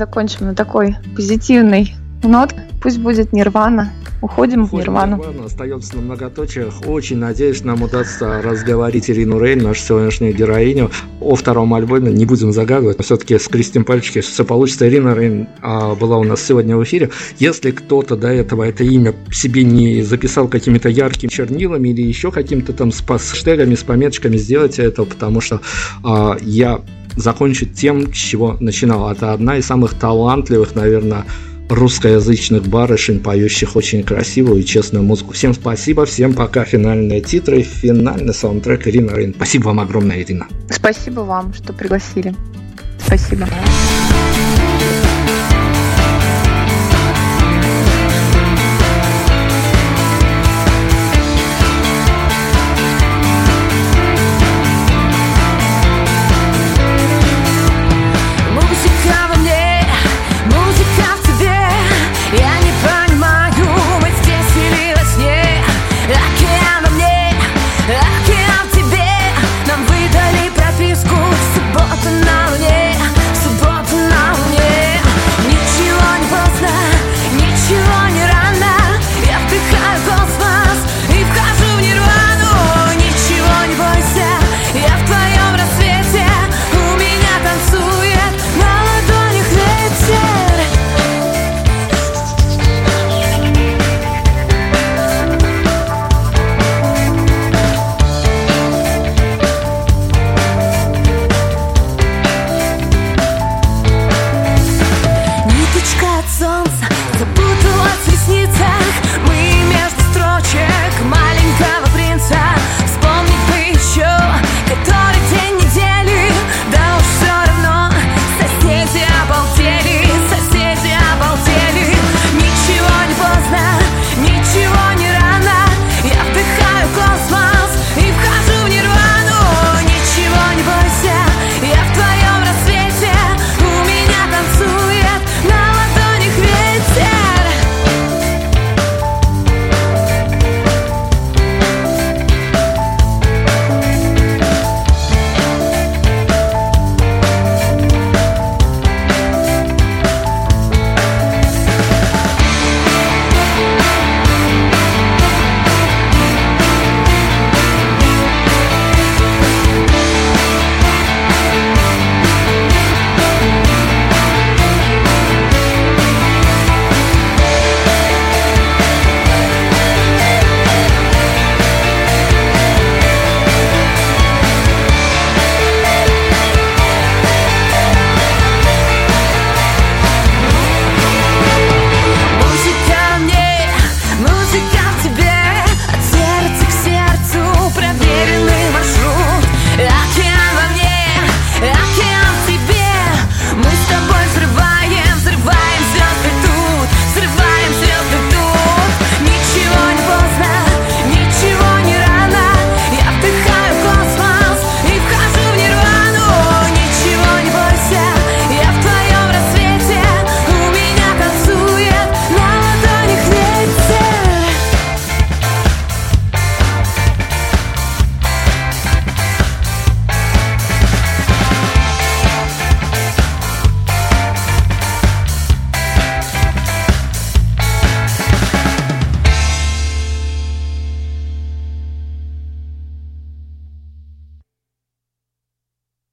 закончим 0.01 0.47
на 0.47 0.55
такой 0.55 0.97
позитивной 1.15 1.95
ноте. 2.23 2.57
Пусть 2.83 2.99
будет 2.99 3.35
Нирвана. 3.35 3.93
Уходим, 4.23 4.63
Уходим 4.63 4.67
в 4.67 4.73
Нирвану. 4.73 5.17
Нирвана 5.19 5.45
остается 5.45 5.97
на 5.97 6.03
многоточиях. 6.03 6.75
Очень 6.87 7.19
надеюсь, 7.19 7.63
нам 7.65 7.83
удастся 7.83 8.41
разговорить 8.43 9.11
Ирину 9.11 9.39
Рейн, 9.39 9.59
нашу 9.59 9.83
сегодняшнюю 9.83 10.35
героиню, 10.35 10.91
о 11.21 11.35
втором 11.35 11.75
альбоме. 11.75 12.13
Не 12.13 12.25
будем 12.25 12.53
загадывать, 12.53 13.03
все-таки 13.03 13.39
скрестим 13.39 13.85
пальчики, 13.85 14.23
все 14.23 14.45
получится. 14.45 14.89
Ирина 14.89 15.15
Рейн 15.15 15.49
а, 15.61 15.95
была 15.95 16.17
у 16.17 16.25
нас 16.25 16.43
сегодня 16.43 16.77
в 16.79 16.85
эфире. 16.85 17.11
Если 17.39 17.71
кто-то 17.71 18.17
до 18.17 18.29
этого 18.29 18.63
это 18.65 18.85
имя 18.85 19.15
себе 19.31 19.63
не 19.63 20.03
записал 20.03 20.49
какими-то 20.49 20.89
яркими 20.89 21.29
чернилами 21.29 21.91
или 21.91 22.03
еще 22.03 22.31
каким-то 22.31 22.73
там 22.73 22.93
с 22.93 23.03
хэштегами, 23.03 23.75
с 23.75 23.83
пометочками, 23.83 24.39
сделайте 24.39 24.83
это, 24.83 25.05
потому 25.05 25.43
что 25.43 25.61
а, 26.03 26.39
я 26.41 26.81
закончу 27.17 27.67
тем, 27.67 28.13
с 28.13 28.17
чего 28.17 28.57
начинал. 28.61 29.11
Это 29.11 29.33
одна 29.33 29.57
из 29.57 29.67
самых 29.67 29.95
талантливых, 29.95 30.75
наверное, 30.75 31.25
русскоязычных 31.69 32.67
барышень, 32.67 33.21
поющих 33.21 33.77
очень 33.77 34.03
красивую 34.03 34.61
и 34.61 34.65
честную 34.65 35.05
музыку. 35.05 35.33
Всем 35.33 35.55
спасибо, 35.55 36.05
всем 36.05 36.35
пока. 36.35 36.65
Финальные 36.65 37.21
титры, 37.21 37.63
финальный 37.63 38.35
саундтрек 38.35 38.87
Ирина 38.89 39.13
Рейн. 39.13 39.35
Спасибо 39.35 39.67
вам 39.67 39.81
огромное, 39.81 40.21
Ирина. 40.21 40.47
Спасибо 40.69 41.21
вам, 41.21 41.55
что 41.55 41.73
пригласили. 41.73 42.35
Спасибо. 42.99 43.47